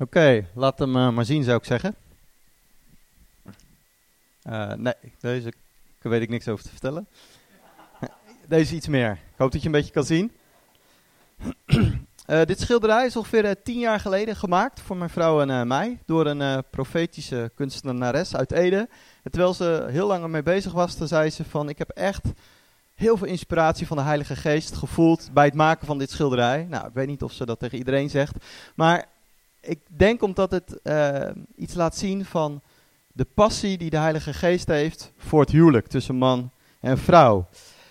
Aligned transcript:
Oké, 0.00 0.46
laat 0.54 0.78
hem 0.78 0.96
uh, 0.96 1.10
maar 1.10 1.24
zien, 1.24 1.44
zou 1.44 1.56
ik 1.56 1.64
zeggen. 1.64 1.94
Uh, 4.48 4.72
nee, 4.72 4.94
deze 5.20 5.52
weet 5.98 6.22
ik 6.22 6.28
niks 6.28 6.48
over 6.48 6.64
te 6.64 6.70
vertellen. 6.70 7.08
Deze 8.48 8.74
iets 8.74 8.88
meer. 8.88 9.10
Ik 9.10 9.36
hoop 9.36 9.52
dat 9.52 9.60
je 9.60 9.66
een 9.66 9.72
beetje 9.72 9.92
kan 9.92 10.04
zien. 10.04 10.32
uh, 11.66 12.40
dit 12.44 12.60
schilderij 12.60 13.06
is 13.06 13.16
ongeveer 13.16 13.62
tien 13.62 13.78
jaar 13.78 14.00
geleden 14.00 14.36
gemaakt 14.36 14.80
voor 14.80 14.96
mijn 14.96 15.10
vrouw 15.10 15.40
en 15.42 15.68
mij. 15.68 15.98
Door 16.06 16.26
een 16.26 16.64
profetische 16.70 17.50
kunstenares 17.54 18.36
uit 18.36 18.52
Ede. 18.52 18.88
En 19.22 19.30
terwijl 19.30 19.54
ze 19.54 19.86
heel 19.90 20.06
lang 20.06 20.22
ermee 20.22 20.42
bezig 20.42 20.72
was, 20.72 20.96
zei 20.96 21.30
ze 21.30 21.44
van... 21.44 21.68
Ik 21.68 21.78
heb 21.78 21.88
echt 21.88 22.24
heel 22.94 23.16
veel 23.16 23.26
inspiratie 23.26 23.86
van 23.86 23.96
de 23.96 24.02
Heilige 24.02 24.36
Geest 24.36 24.74
gevoeld 24.74 25.28
bij 25.32 25.44
het 25.44 25.54
maken 25.54 25.86
van 25.86 25.98
dit 25.98 26.10
schilderij. 26.10 26.66
Nou, 26.68 26.86
ik 26.86 26.94
weet 26.94 27.06
niet 27.06 27.22
of 27.22 27.32
ze 27.32 27.46
dat 27.46 27.58
tegen 27.58 27.78
iedereen 27.78 28.10
zegt. 28.10 28.44
Maar 28.74 29.06
ik 29.60 29.80
denk 29.86 30.22
omdat 30.22 30.50
het 30.50 30.80
uh, 30.82 31.28
iets 31.56 31.74
laat 31.74 31.96
zien 31.96 32.24
van 32.24 32.60
de 33.12 33.26
passie 33.34 33.78
die 33.78 33.90
de 33.90 33.98
Heilige 33.98 34.32
Geest 34.32 34.68
heeft 34.68 35.12
voor 35.16 35.40
het 35.40 35.50
huwelijk 35.50 35.86
tussen 35.86 36.14
man 36.14 36.50
en 36.80 36.98
vrouw. 36.98 37.48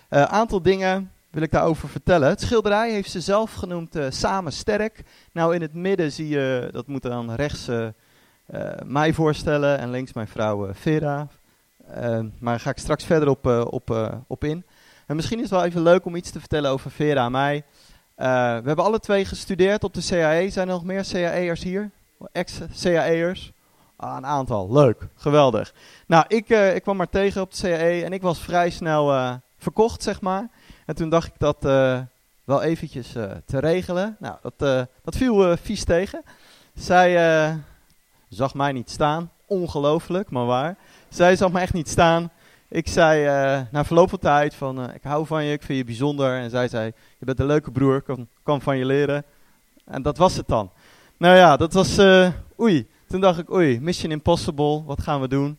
Een 0.08 0.18
uh, 0.18 0.24
aantal 0.24 0.62
dingen 0.62 1.12
wil 1.30 1.42
ik 1.42 1.50
daarover 1.50 1.88
vertellen. 1.88 2.28
Het 2.28 2.40
schilderij 2.40 2.90
heeft 2.92 3.10
ze 3.10 3.20
zelf 3.20 3.52
genoemd 3.52 3.96
uh, 3.96 4.06
Samen 4.08 4.52
Sterk. 4.52 5.02
Nou, 5.32 5.54
in 5.54 5.60
het 5.60 5.74
midden 5.74 6.12
zie 6.12 6.28
je, 6.28 6.68
dat 6.72 6.86
moet 6.86 7.02
dan 7.02 7.34
rechts 7.34 7.68
mij 8.84 9.12
voorstellen 9.12 9.78
en 9.78 9.90
links 9.90 10.12
mijn 10.12 10.28
vrouw 10.28 10.74
Vera. 10.74 11.28
maar 11.94 12.32
daar 12.40 12.60
ga 12.60 12.70
ik 12.70 12.78
straks 12.78 13.04
verder 13.04 13.28
op, 13.28 13.46
op, 13.46 14.18
op 14.26 14.44
in. 14.44 14.64
En 15.06 15.16
misschien 15.16 15.38
is 15.38 15.42
het 15.42 15.52
wel 15.52 15.64
even 15.64 15.82
leuk 15.82 16.04
om 16.04 16.16
iets 16.16 16.30
te 16.30 16.40
vertellen 16.40 16.70
over 16.70 16.90
Vera 16.90 17.24
en 17.24 17.32
mij. 17.32 17.64
Uh, 18.20 18.26
we 18.26 18.66
hebben 18.66 18.84
alle 18.84 19.00
twee 19.00 19.24
gestudeerd 19.24 19.84
op 19.84 19.94
de 19.94 20.06
CAE. 20.08 20.50
Zijn 20.50 20.68
er 20.68 20.74
nog 20.74 20.84
meer 20.84 21.06
CAE'ers 21.12 21.62
hier? 21.62 21.90
Ex-CAE'ers? 22.32 23.52
Ah, 23.96 24.16
een 24.16 24.26
aantal. 24.26 24.72
Leuk. 24.72 25.06
Geweldig. 25.14 25.74
Nou, 26.06 26.24
ik, 26.28 26.48
uh, 26.48 26.74
ik 26.74 26.82
kwam 26.82 26.96
maar 26.96 27.08
tegen 27.08 27.40
op 27.40 27.54
de 27.54 27.60
CAE 27.60 28.04
en 28.04 28.12
ik 28.12 28.22
was 28.22 28.38
vrij 28.38 28.70
snel 28.70 29.12
uh, 29.12 29.34
verkocht, 29.58 30.02
zeg 30.02 30.20
maar. 30.20 30.48
En 30.86 30.94
toen 30.94 31.08
dacht 31.08 31.26
ik 31.26 31.34
dat 31.38 31.56
wel 32.44 32.62
eventjes 32.62 33.12
te 33.44 33.58
regelen. 33.58 34.16
Nou, 34.18 34.36
dat, 34.42 34.88
dat 35.02 35.16
viel 35.16 35.56
vies 35.56 35.84
tegen. 35.84 36.22
Zij 36.74 37.12
zag 38.28 38.54
mij 38.54 38.72
niet 38.72 38.90
staan. 38.90 39.30
Ongelooflijk, 39.46 40.30
maar 40.30 40.46
waar. 40.46 40.76
Zij 41.08 41.36
zag 41.36 41.52
me 41.52 41.60
echt 41.60 41.72
niet 41.72 41.88
staan. 41.88 42.30
Ik 42.72 42.88
zei 42.88 43.24
uh, 43.24 43.60
na 43.70 43.84
verloop 43.84 44.08
van 44.08 44.18
tijd 44.18 44.54
van, 44.54 44.80
uh, 44.80 44.94
ik 44.94 45.02
hou 45.02 45.26
van 45.26 45.44
je, 45.44 45.52
ik 45.52 45.62
vind 45.62 45.78
je 45.78 45.84
bijzonder. 45.84 46.38
En 46.38 46.50
zij 46.50 46.68
zei, 46.68 46.92
je 47.18 47.24
bent 47.24 47.40
een 47.40 47.46
leuke 47.46 47.70
broer, 47.70 48.02
kan, 48.02 48.28
kan 48.42 48.60
van 48.60 48.78
je 48.78 48.84
leren. 48.84 49.24
En 49.84 50.02
dat 50.02 50.18
was 50.18 50.36
het 50.36 50.48
dan. 50.48 50.70
Nou 51.16 51.36
ja, 51.36 51.56
dat 51.56 51.72
was, 51.72 51.98
uh, 51.98 52.30
oei. 52.60 52.88
Toen 53.06 53.20
dacht 53.20 53.38
ik, 53.38 53.50
oei, 53.50 53.80
Mission 53.80 54.10
Impossible, 54.10 54.82
wat 54.84 55.02
gaan 55.02 55.20
we 55.20 55.28
doen? 55.28 55.58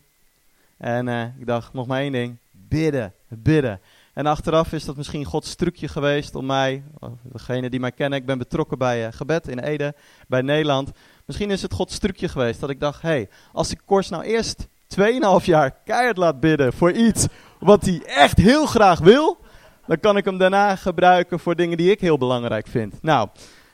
En 0.76 1.08
ik 1.38 1.46
dacht, 1.46 1.72
nog 1.72 1.86
maar 1.86 2.00
één 2.00 2.12
ding, 2.12 2.36
bidden, 2.50 3.14
bidden. 3.28 3.80
En 4.12 4.26
achteraf 4.26 4.72
is 4.72 4.84
dat 4.84 4.96
misschien 4.96 5.24
Gods 5.24 5.54
trucje 5.54 5.88
geweest 5.88 6.34
om 6.34 6.46
mij, 6.46 6.82
degene 7.22 7.70
die 7.70 7.80
mij 7.80 7.92
kennen, 7.92 8.18
ik 8.18 8.26
ben 8.26 8.38
betrokken 8.38 8.78
bij 8.78 9.12
gebed 9.12 9.48
in 9.48 9.58
Ede, 9.58 9.94
bij 10.28 10.42
Nederland. 10.42 10.90
Misschien 11.24 11.50
is 11.50 11.62
het 11.62 11.72
Gods 11.72 11.98
trucje 11.98 12.28
geweest 12.28 12.60
dat 12.60 12.70
ik 12.70 12.80
dacht, 12.80 13.02
hé, 13.02 13.08
hey, 13.08 13.28
als 13.52 13.70
ik 13.70 13.80
Kors 13.84 14.08
nou 14.08 14.22
eerst 14.22 14.68
2,5 15.00 15.44
jaar 15.44 15.70
keihard 15.84 16.16
laat 16.16 16.40
bidden 16.40 16.72
voor 16.72 16.92
iets 16.92 17.26
wat 17.58 17.84
hij 17.84 18.02
echt 18.04 18.38
heel 18.38 18.66
graag 18.66 18.98
wil, 18.98 19.38
dan 19.86 20.00
kan 20.00 20.16
ik 20.16 20.24
hem 20.24 20.38
daarna 20.38 20.76
gebruiken 20.76 21.38
voor 21.38 21.56
dingen 21.56 21.76
die 21.76 21.90
ik 21.90 22.00
heel 22.00 22.18
belangrijk 22.18 22.66
vind. 22.66 23.02
Nou, 23.02 23.28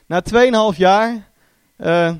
na 0.05 0.21
2,5 0.73 0.77
jaar, 0.77 1.27
uh, 1.77 2.11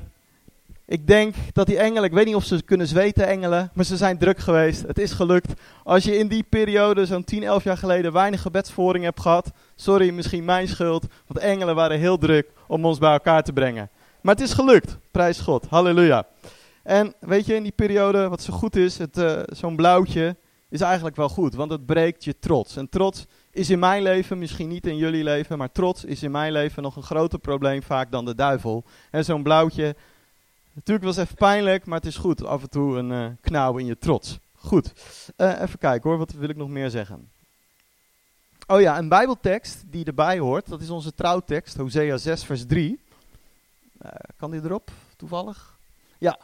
ik 0.86 1.06
denk 1.06 1.34
dat 1.52 1.66
die 1.66 1.78
engelen, 1.78 2.04
ik 2.04 2.12
weet 2.12 2.26
niet 2.26 2.34
of 2.34 2.44
ze 2.44 2.62
kunnen 2.62 2.86
zweten 2.86 3.26
engelen, 3.26 3.70
maar 3.74 3.84
ze 3.84 3.96
zijn 3.96 4.18
druk 4.18 4.38
geweest. 4.38 4.82
Het 4.86 4.98
is 4.98 5.12
gelukt. 5.12 5.52
Als 5.84 6.04
je 6.04 6.18
in 6.18 6.28
die 6.28 6.44
periode, 6.48 7.06
zo'n 7.06 7.24
10, 7.24 7.42
11 7.42 7.64
jaar 7.64 7.76
geleden, 7.76 8.12
weinig 8.12 8.42
gebedsvoering 8.42 9.04
hebt 9.04 9.20
gehad, 9.20 9.50
sorry, 9.74 10.10
misschien 10.10 10.44
mijn 10.44 10.68
schuld, 10.68 11.06
want 11.26 11.38
engelen 11.38 11.74
waren 11.74 11.98
heel 11.98 12.18
druk 12.18 12.48
om 12.66 12.84
ons 12.84 12.98
bij 12.98 13.12
elkaar 13.12 13.42
te 13.42 13.52
brengen. 13.52 13.90
Maar 14.20 14.34
het 14.34 14.44
is 14.44 14.52
gelukt, 14.52 14.96
prijs 15.10 15.40
God, 15.40 15.66
halleluja. 15.68 16.26
En 16.90 17.14
weet 17.20 17.46
je, 17.46 17.54
in 17.54 17.62
die 17.62 17.72
periode, 17.72 18.28
wat 18.28 18.42
zo 18.42 18.52
goed 18.52 18.76
is, 18.76 18.98
uh, 19.00 19.42
zo'n 19.46 19.76
blauwtje 19.76 20.36
is 20.68 20.80
eigenlijk 20.80 21.16
wel 21.16 21.28
goed, 21.28 21.54
want 21.54 21.70
het 21.70 21.86
breekt 21.86 22.24
je 22.24 22.38
trots. 22.38 22.76
En 22.76 22.88
trots 22.88 23.26
is 23.50 23.70
in 23.70 23.78
mijn 23.78 24.02
leven, 24.02 24.38
misschien 24.38 24.68
niet 24.68 24.86
in 24.86 24.96
jullie 24.96 25.24
leven, 25.24 25.58
maar 25.58 25.72
trots 25.72 26.04
is 26.04 26.22
in 26.22 26.30
mijn 26.30 26.52
leven 26.52 26.82
nog 26.82 26.96
een 26.96 27.02
groter 27.02 27.38
probleem 27.38 27.82
vaak 27.82 28.10
dan 28.10 28.24
de 28.24 28.34
duivel. 28.34 28.84
En 29.10 29.24
zo'n 29.24 29.42
blauwtje, 29.42 29.96
natuurlijk 30.72 31.06
was 31.06 31.16
even 31.16 31.34
pijnlijk, 31.34 31.86
maar 31.86 31.98
het 31.98 32.06
is 32.06 32.16
goed. 32.16 32.44
Af 32.44 32.62
en 32.62 32.70
toe 32.70 32.96
een 32.96 33.10
uh, 33.10 33.26
knauw 33.40 33.76
in 33.76 33.86
je 33.86 33.98
trots. 33.98 34.38
Goed, 34.54 34.92
uh, 35.36 35.60
even 35.60 35.78
kijken 35.78 36.10
hoor, 36.10 36.18
wat 36.18 36.32
wil 36.32 36.48
ik 36.48 36.56
nog 36.56 36.68
meer 36.68 36.90
zeggen? 36.90 37.30
Oh 38.66 38.80
ja, 38.80 38.98
een 38.98 39.08
bijbeltekst 39.08 39.82
die 39.86 40.04
erbij 40.04 40.38
hoort, 40.38 40.68
dat 40.68 40.80
is 40.80 40.90
onze 40.90 41.14
trouwtekst, 41.14 41.76
Hosea 41.76 42.16
6 42.16 42.44
vers 42.44 42.66
3. 42.66 43.00
kan 44.36 44.50
die 44.50 44.64
erop, 44.64 44.90
toevallig? 45.16 45.78
Ja, 46.20 46.38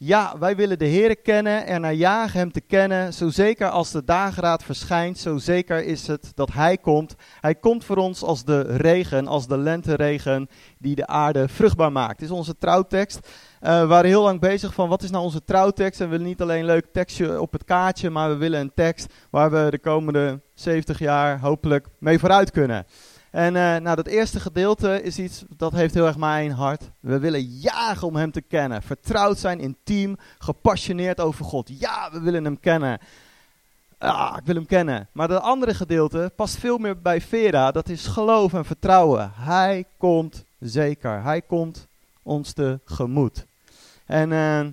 ja, 0.00 0.38
wij 0.38 0.56
willen 0.56 0.78
de 0.78 0.84
Heer 0.84 1.16
kennen 1.16 1.66
en 1.66 1.80
naar 1.80 1.94
jagen 1.94 2.38
hem 2.38 2.52
te 2.52 2.60
kennen. 2.60 3.14
Zo 3.14 3.28
zeker 3.28 3.68
als 3.68 3.90
de 3.90 4.04
dageraad 4.04 4.62
verschijnt, 4.62 5.18
zo 5.18 5.38
zeker 5.38 5.84
is 5.84 6.06
het 6.06 6.32
dat 6.34 6.52
hij 6.52 6.76
komt. 6.76 7.14
Hij 7.40 7.54
komt 7.54 7.84
voor 7.84 7.96
ons 7.96 8.22
als 8.22 8.44
de 8.44 8.60
regen, 8.60 9.26
als 9.26 9.46
de 9.46 9.58
lenteregen 9.58 10.48
die 10.78 10.94
de 10.94 11.06
aarde 11.06 11.48
vruchtbaar 11.48 11.92
maakt. 11.92 12.18
Dit 12.18 12.28
is 12.28 12.34
onze 12.34 12.56
trouwtekst. 12.58 13.18
Uh, 13.62 13.80
we 13.80 13.86
waren 13.86 14.10
heel 14.10 14.22
lang 14.22 14.40
bezig 14.40 14.74
van 14.74 14.88
wat 14.88 15.02
is 15.02 15.10
nou 15.10 15.24
onze 15.24 15.44
trouwtekst. 15.44 16.00
En 16.00 16.06
we 16.06 16.12
willen 16.12 16.26
niet 16.26 16.42
alleen 16.42 16.58
een 16.60 16.64
leuk 16.64 16.86
tekstje 16.92 17.40
op 17.40 17.52
het 17.52 17.64
kaartje, 17.64 18.10
maar 18.10 18.28
we 18.28 18.36
willen 18.36 18.60
een 18.60 18.74
tekst 18.74 19.12
waar 19.30 19.50
we 19.50 19.66
de 19.70 19.78
komende 19.78 20.40
70 20.54 20.98
jaar 20.98 21.40
hopelijk 21.40 21.86
mee 21.98 22.18
vooruit 22.18 22.50
kunnen. 22.50 22.86
En 23.30 23.54
uh, 23.54 23.76
nou, 23.76 23.96
dat 23.96 24.06
eerste 24.06 24.40
gedeelte 24.40 25.02
is 25.02 25.18
iets 25.18 25.44
dat 25.56 25.72
heeft 25.72 25.94
heel 25.94 26.06
erg 26.06 26.16
mijn 26.16 26.50
hart. 26.50 26.90
We 27.00 27.18
willen 27.18 27.42
jagen 27.42 28.06
om 28.06 28.16
hem 28.16 28.30
te 28.30 28.40
kennen. 28.40 28.82
Vertrouwd 28.82 29.38
zijn, 29.38 29.60
intiem, 29.60 30.16
gepassioneerd 30.38 31.20
over 31.20 31.44
God. 31.44 31.70
Ja, 31.78 32.10
we 32.12 32.20
willen 32.20 32.44
hem 32.44 32.60
kennen. 32.60 32.98
Ah, 33.98 34.36
ik 34.38 34.44
wil 34.44 34.54
hem 34.54 34.66
kennen. 34.66 35.08
Maar 35.12 35.28
dat 35.28 35.42
andere 35.42 35.74
gedeelte 35.74 36.32
past 36.36 36.56
veel 36.56 36.78
meer 36.78 37.00
bij 37.00 37.20
Vera. 37.20 37.70
Dat 37.70 37.88
is 37.88 38.06
geloof 38.06 38.54
en 38.54 38.64
vertrouwen. 38.64 39.32
Hij 39.34 39.84
komt 39.96 40.44
zeker. 40.58 41.22
Hij 41.22 41.42
komt 41.42 41.86
ons 42.22 42.52
tegemoet. 42.52 43.46
En 44.06 44.30
uh, 44.30 44.66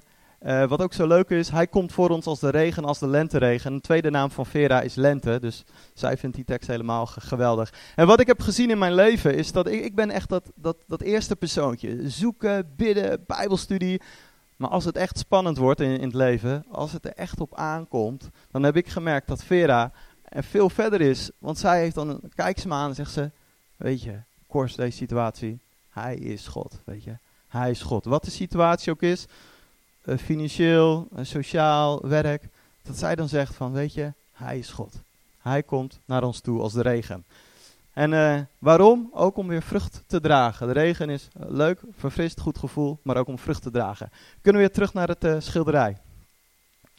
uh, 0.46 0.68
wat 0.68 0.82
ook 0.82 0.94
zo 0.94 1.08
leuk 1.08 1.30
is, 1.30 1.50
hij 1.50 1.68
komt 1.68 1.94
voor 1.94 2.10
ons 2.10 2.26
als 2.26 2.40
de 2.40 2.50
regen, 2.50 2.86
als 2.86 3.00
de 3.00 3.08
lenteregen. 3.08 3.74
Een 3.74 3.82
tweede 3.82 4.10
naam 4.10 4.32
van 4.32 4.46
Vera 4.46 4.82
is 4.82 4.96
lente, 4.96 5.40
dus 5.40 5.64
zij 5.94 6.18
vindt 6.18 6.36
die 6.36 6.46
tekst 6.46 6.70
helemaal 6.70 7.06
geweldig. 7.06 7.74
En 7.96 8.08
wat 8.08 8.20
ik 8.20 8.28
heb 8.28 8.42
gezien 8.42 8.70
in 8.70 8.78
mijn 8.78 8.94
leven 8.94 9.36
is 9.36 9.52
dat 9.52 9.68
ik, 9.68 9.84
ik 9.84 9.96
ben 9.96 10.10
echt 10.10 10.30
dat, 10.30 10.52
dat, 10.56 10.78
dat 10.88 11.02
eerste 11.02 11.36
persoontje. 11.36 12.10
Zoeken, 12.10 12.74
bidden, 12.76 13.24
bijbelstudie. 13.28 14.02
Maar 14.58 14.70
als 14.70 14.86
het 14.86 14.96
echt 14.96 15.18
spannend 15.18 15.58
wordt 15.58 15.82
in, 15.82 16.00
in 16.00 16.08
het 16.08 16.14
leven, 16.14 16.66
als 16.72 16.92
het 16.92 17.06
er 17.06 17.14
echt 17.14 17.40
op 17.40 17.56
aankomt, 17.56 18.30
dan 18.52 18.64
heb 18.64 18.76
ik 18.76 18.88
gemerkt 18.88 19.28
dat 19.28 19.44
Vera 19.44 19.92
er 20.24 20.44
veel 20.44 20.70
verder 20.70 21.02
is. 21.02 21.32
Want 21.40 21.58
zij 21.58 21.80
heeft 21.80 21.96
dan, 21.96 22.22
kijkt 22.36 22.60
ze 22.60 22.68
me 22.68 22.74
aan 22.74 22.90
en 22.90 22.96
zegt 22.96 23.12
ze, 23.12 23.32
weet 23.76 24.04
je, 24.04 24.20
Kors, 24.48 24.76
deze 24.76 24.98
situatie, 24.98 25.60
hij 25.90 26.16
is 26.16 26.48
God, 26.48 26.82
weet 26.86 27.04
je. 27.04 27.18
Hij 27.48 27.70
is 27.70 27.82
God. 27.82 28.06
Wat 28.06 28.24
de 28.24 28.32
situatie 28.32 28.92
ook 28.92 29.02
is, 29.02 29.26
uh, 30.06 30.18
financieel, 30.18 31.08
uh, 31.18 31.26
sociaal, 31.26 32.08
werk. 32.08 32.50
Dat 32.82 32.98
zij 32.98 33.16
dan 33.16 33.28
zegt 33.28 33.56
van, 33.56 33.72
weet 33.72 33.94
je, 33.94 34.14
hij 34.32 34.58
is 34.58 34.70
God. 34.70 34.94
Hij 35.40 35.64
komt 35.64 36.00
naar 36.06 36.24
ons 36.24 36.40
toe 36.40 36.62
als 36.62 36.74
de 36.74 36.82
regen. 36.82 37.26
En 37.94 38.12
uh, 38.12 38.40
waarom? 38.60 39.10
Ook 39.14 39.38
om 39.38 39.48
weer 39.48 39.62
vrucht 39.62 40.04
te 40.08 40.20
dragen. 40.20 40.68
De 40.68 40.74
regen 40.74 41.10
is 41.10 41.28
leuk, 41.34 41.80
verfrist, 41.98 42.40
goed 42.40 42.58
gevoel, 42.58 43.00
maar 43.02 43.18
ook 43.18 43.28
om 43.28 43.40
vrucht 43.40 43.62
te 43.62 43.72
dragen. 43.72 44.10
Kunnen 44.42 44.62
we 44.62 44.68
weer 44.68 44.76
terug 44.76 44.94
naar 44.94 45.08
het 45.08 45.44
schilderij. 45.44 45.98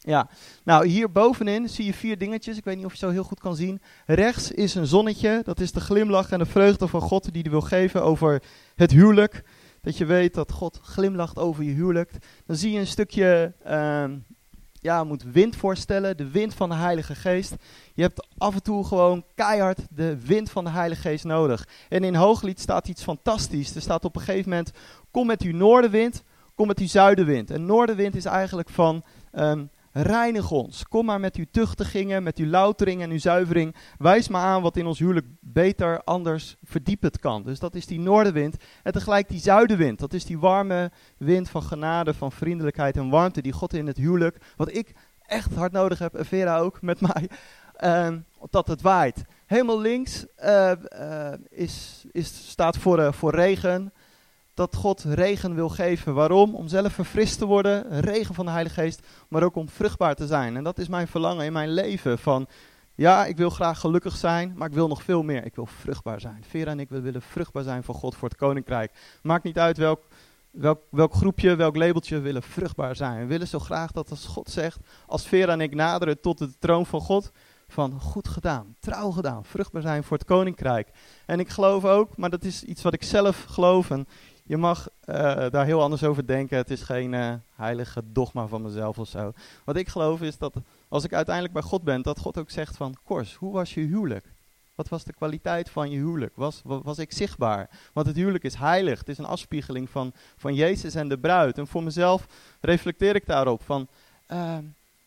Ja, 0.07 0.29
nou 0.65 0.87
hier 0.87 1.13
bovenin 1.13 1.69
zie 1.69 1.85
je 1.85 1.95
vier 1.95 2.19
dingetjes. 2.19 2.57
Ik 2.57 2.65
weet 2.65 2.77
niet 2.77 2.85
of 2.85 2.93
je 2.93 2.99
zo 2.99 3.11
heel 3.11 3.25
goed 3.25 3.41
kan 3.41 3.57
zien. 3.57 3.81
Rechts 4.07 4.51
is 4.51 4.75
een 4.75 4.87
zonnetje. 4.87 5.41
Dat 5.45 5.61
is 5.61 5.73
de 5.73 5.81
glimlach 5.81 6.31
en 6.31 6.39
de 6.39 6.47
vreugde 6.47 6.89
van 6.89 7.01
God 7.01 7.33
die 7.33 7.43
hij 7.43 7.51
wil 7.51 7.61
geven 7.61 8.03
over 8.03 8.43
het 8.75 8.91
huwelijk. 8.91 9.45
Dat 9.87 9.97
je 9.97 10.05
weet 10.05 10.35
dat 10.35 10.53
God 10.53 10.81
glimlacht 10.83 11.39
over 11.39 11.65
je 11.65 11.73
huwelijk. 11.73 12.11
Dan 12.47 12.57
zie 12.57 12.73
je 12.73 12.79
een 12.79 12.87
stukje, 12.87 13.53
uh, 13.67 14.05
ja, 14.73 15.05
moet 15.05 15.23
wind 15.23 15.57
voorstellen. 15.57 16.17
De 16.17 16.31
wind 16.31 16.55
van 16.55 16.69
de 16.69 16.75
Heilige 16.75 17.15
Geest. 17.15 17.55
Je 17.95 18.03
hebt 18.03 18.27
af 18.39 18.55
en 18.55 18.63
toe 18.63 18.85
gewoon 18.85 19.25
keihard 19.35 19.79
de 19.91 20.27
wind 20.27 20.51
van 20.51 20.65
de 20.65 20.71
Heilige 20.71 21.01
Geest 21.01 21.25
nodig. 21.25 21.69
En 21.89 22.05
in 22.05 22.15
Hooglied 22.15 22.61
staat 22.61 22.89
iets 22.89 23.03
fantastisch. 23.03 23.75
Er 23.75 23.81
staat 23.81 24.05
op 24.05 24.17
een 24.17 24.23
gegeven 24.23 24.51
moment, 24.51 24.71
kom 25.11 25.27
met 25.27 25.43
uw 25.43 25.57
noordenwind, 25.57 26.23
kom 26.55 26.67
met 26.67 26.79
uw 26.79 26.89
zuidenwind. 26.89 27.51
En 27.51 27.67
noordenwind 27.67 28.15
is 28.15 28.25
eigenlijk 28.25 28.69
van 28.69 29.05
um, 29.33 29.71
reinig 30.03 30.51
ons. 30.51 30.85
Kom 30.89 31.05
maar 31.05 31.21
met 31.21 31.37
uw 31.37 31.45
tuchtigingen, 31.51 32.23
met 32.23 32.39
uw 32.39 32.47
loutering 32.47 33.03
en 33.03 33.11
uw 33.11 33.19
zuivering. 33.19 33.75
Wijs 33.99 34.29
me 34.29 34.37
aan 34.37 34.63
wat 34.63 34.77
in 34.77 34.87
ons 34.87 34.99
huwelijk 34.99 35.27
beter, 35.41 36.03
anders, 36.05 36.57
verdiepen 36.63 37.11
kan. 37.21 37.43
Dus 37.43 37.59
dat 37.59 37.75
is 37.75 37.87
die 37.87 38.01
noordenwind. 38.01 38.57
En 38.83 38.93
tegelijk 38.93 39.29
die 39.29 39.41
zuidenwind. 39.41 39.99
Dat 39.99 40.13
is 40.13 40.25
die 40.25 40.39
warme 40.39 40.91
wind 41.19 41.49
van 41.49 41.63
genade, 41.63 42.15
van 42.15 42.33
vriendelijkheid 42.33 42.97
en 42.97 43.09
warmte. 43.09 43.43
Die 43.43 43.53
God 43.53 43.75
in 43.75 43.87
het 43.87 43.97
huwelijk, 43.97 44.39
wat 44.57 44.75
ik 44.75 44.95
echt 45.21 45.55
hard 45.55 45.73
nodig 45.73 45.99
heb, 45.99 46.15
en 46.15 46.27
Vera 46.27 46.59
ook 46.59 46.83
met 46.83 47.01
mij, 47.01 47.31
uh, 47.81 48.17
dat 48.51 48.67
het 48.67 48.83
waait. 48.83 49.25
Helemaal 49.47 49.81
links 49.81 50.27
uh, 50.45 50.73
uh, 51.01 51.33
is, 51.49 52.05
is, 52.11 52.51
staat 52.51 52.77
voor, 52.77 52.99
uh, 52.99 53.13
voor 53.13 53.35
regen 53.35 53.93
dat 54.57 54.77
God 54.77 55.03
regen 55.03 55.55
wil 55.55 55.69
geven. 55.69 56.15
Waarom? 56.15 56.55
Om 56.55 56.69
zelf 56.69 56.93
verfrist 56.93 57.39
te 57.39 57.45
worden, 57.45 58.01
regen 58.01 58.35
van 58.35 58.45
de 58.45 58.51
Heilige 58.51 58.81
Geest, 58.81 59.07
maar 59.29 59.43
ook 59.43 59.57
om 59.57 59.69
vruchtbaar 59.69 60.15
te 60.15 60.27
zijn. 60.27 60.57
En 60.57 60.65
dat 60.65 60.79
is 60.79 60.89
mijn 60.89 61.09
verlangen 61.09 61.45
in 61.45 61.53
mijn 61.53 61.73
leven. 61.73 62.19
Van 62.19 62.47
ja, 62.95 63.27
ik 63.27 63.37
wil 63.37 63.51
graag 63.51 63.81
gelukkig 63.81 64.17
zijn, 64.17 64.53
maar 64.57 64.69
ik 64.69 64.75
wil 64.75 64.89
nog 64.89 65.03
veel 65.03 65.23
meer. 65.23 65.45
Ik 65.45 65.55
wil 65.55 65.67
vruchtbaar 65.67 66.21
zijn. 66.21 66.45
Vera 66.49 66.71
en 66.71 66.81
ik 66.81 66.89
willen 66.89 67.23
vruchtbaar 67.23 67.63
zijn 67.63 67.83
voor 67.83 67.95
God, 67.95 68.15
voor 68.15 68.29
het 68.29 68.39
Koninkrijk. 68.39 68.93
Maakt 69.23 69.45
niet 69.45 69.59
uit 69.59 69.77
welk, 69.77 70.03
welk, 70.51 70.81
welk 70.91 71.15
groepje, 71.15 71.57
welk 71.57 71.77
labeltje, 71.77 72.17
we 72.17 72.23
willen 72.23 72.43
vruchtbaar 72.43 72.97
zijn. 72.97 73.19
We 73.19 73.27
willen 73.27 73.49
zo 73.49 73.59
graag 73.59 73.93
dat 73.93 74.11
als 74.11 74.25
God 74.25 74.51
zegt, 74.51 74.79
als 75.07 75.27
Vera 75.27 75.53
en 75.53 75.61
ik 75.61 75.75
naderen 75.75 76.21
tot 76.21 76.39
de 76.39 76.59
troon 76.59 76.87
van 76.87 77.01
God, 77.01 77.33
van 77.69 78.01
goed 78.01 78.29
gedaan, 78.29 78.77
trouw 78.81 79.11
gedaan, 79.11 79.45
vruchtbaar 79.45 79.83
zijn 79.83 80.05
voor 80.05 80.17
het 80.17 80.27
koninkrijk. 80.27 80.89
En 81.27 81.41
ik 81.41 81.49
geloof 81.49 81.85
ook, 81.85 82.17
maar 82.17 82.31
dat 82.31 82.45
is 82.45 82.63
iets 82.63 82.83
wat 82.83 82.95
ik 82.95 83.03
zelf 83.03 83.45
geloof 83.45 83.91
en 83.91 84.07
je 84.47 84.57
mag 84.57 84.89
uh, 85.05 85.15
daar 85.51 85.65
heel 85.65 85.83
anders 85.83 86.05
over 86.05 86.27
denken. 86.27 86.57
Het 86.57 86.71
is 86.71 86.83
geen 86.83 87.13
uh, 87.13 87.35
heilige 87.55 88.03
dogma 88.13 88.47
van 88.47 88.63
mezelf 88.63 88.99
of 88.99 89.09
zo. 89.09 89.33
Wat 89.65 89.77
ik 89.77 89.89
geloof 89.89 90.23
is 90.23 90.39
dat 90.39 90.55
als 90.89 91.05
ik 91.05 91.13
uiteindelijk 91.13 91.55
bij 91.55 91.63
God 91.63 91.83
ben, 91.83 92.03
dat 92.03 92.19
God 92.19 92.39
ook 92.39 92.51
zegt 92.51 92.77
van, 92.77 92.97
Kors, 93.05 93.35
hoe 93.35 93.53
was 93.53 93.75
je 93.75 93.81
huwelijk? 93.81 94.35
Wat 94.75 94.89
was 94.89 95.05
de 95.05 95.13
kwaliteit 95.13 95.71
van 95.71 95.91
je 95.91 95.97
huwelijk? 95.97 96.37
Was, 96.37 96.61
was, 96.65 96.99
ik 96.99 97.13
zichtbaar? 97.13 97.71
Want 97.93 98.07
het 98.07 98.17
huwelijk 98.17 98.45
is 98.45 98.55
heilig. 98.55 98.99
Het 98.99 99.09
is 99.09 99.19
een 99.19 99.25
afspiegeling 99.25 99.91
van, 99.91 100.13
van 100.37 100.55
Jezus 100.55 100.95
en 100.95 101.09
de 101.09 101.19
bruid. 101.19 101.59
En 101.59 101.67
voor 101.67 101.83
mezelf 101.83 102.27
reflecteer 102.61 103.15
ik 103.15 103.27
daarop 103.27 103.63
van, 103.63 103.89
uh, 104.29 104.59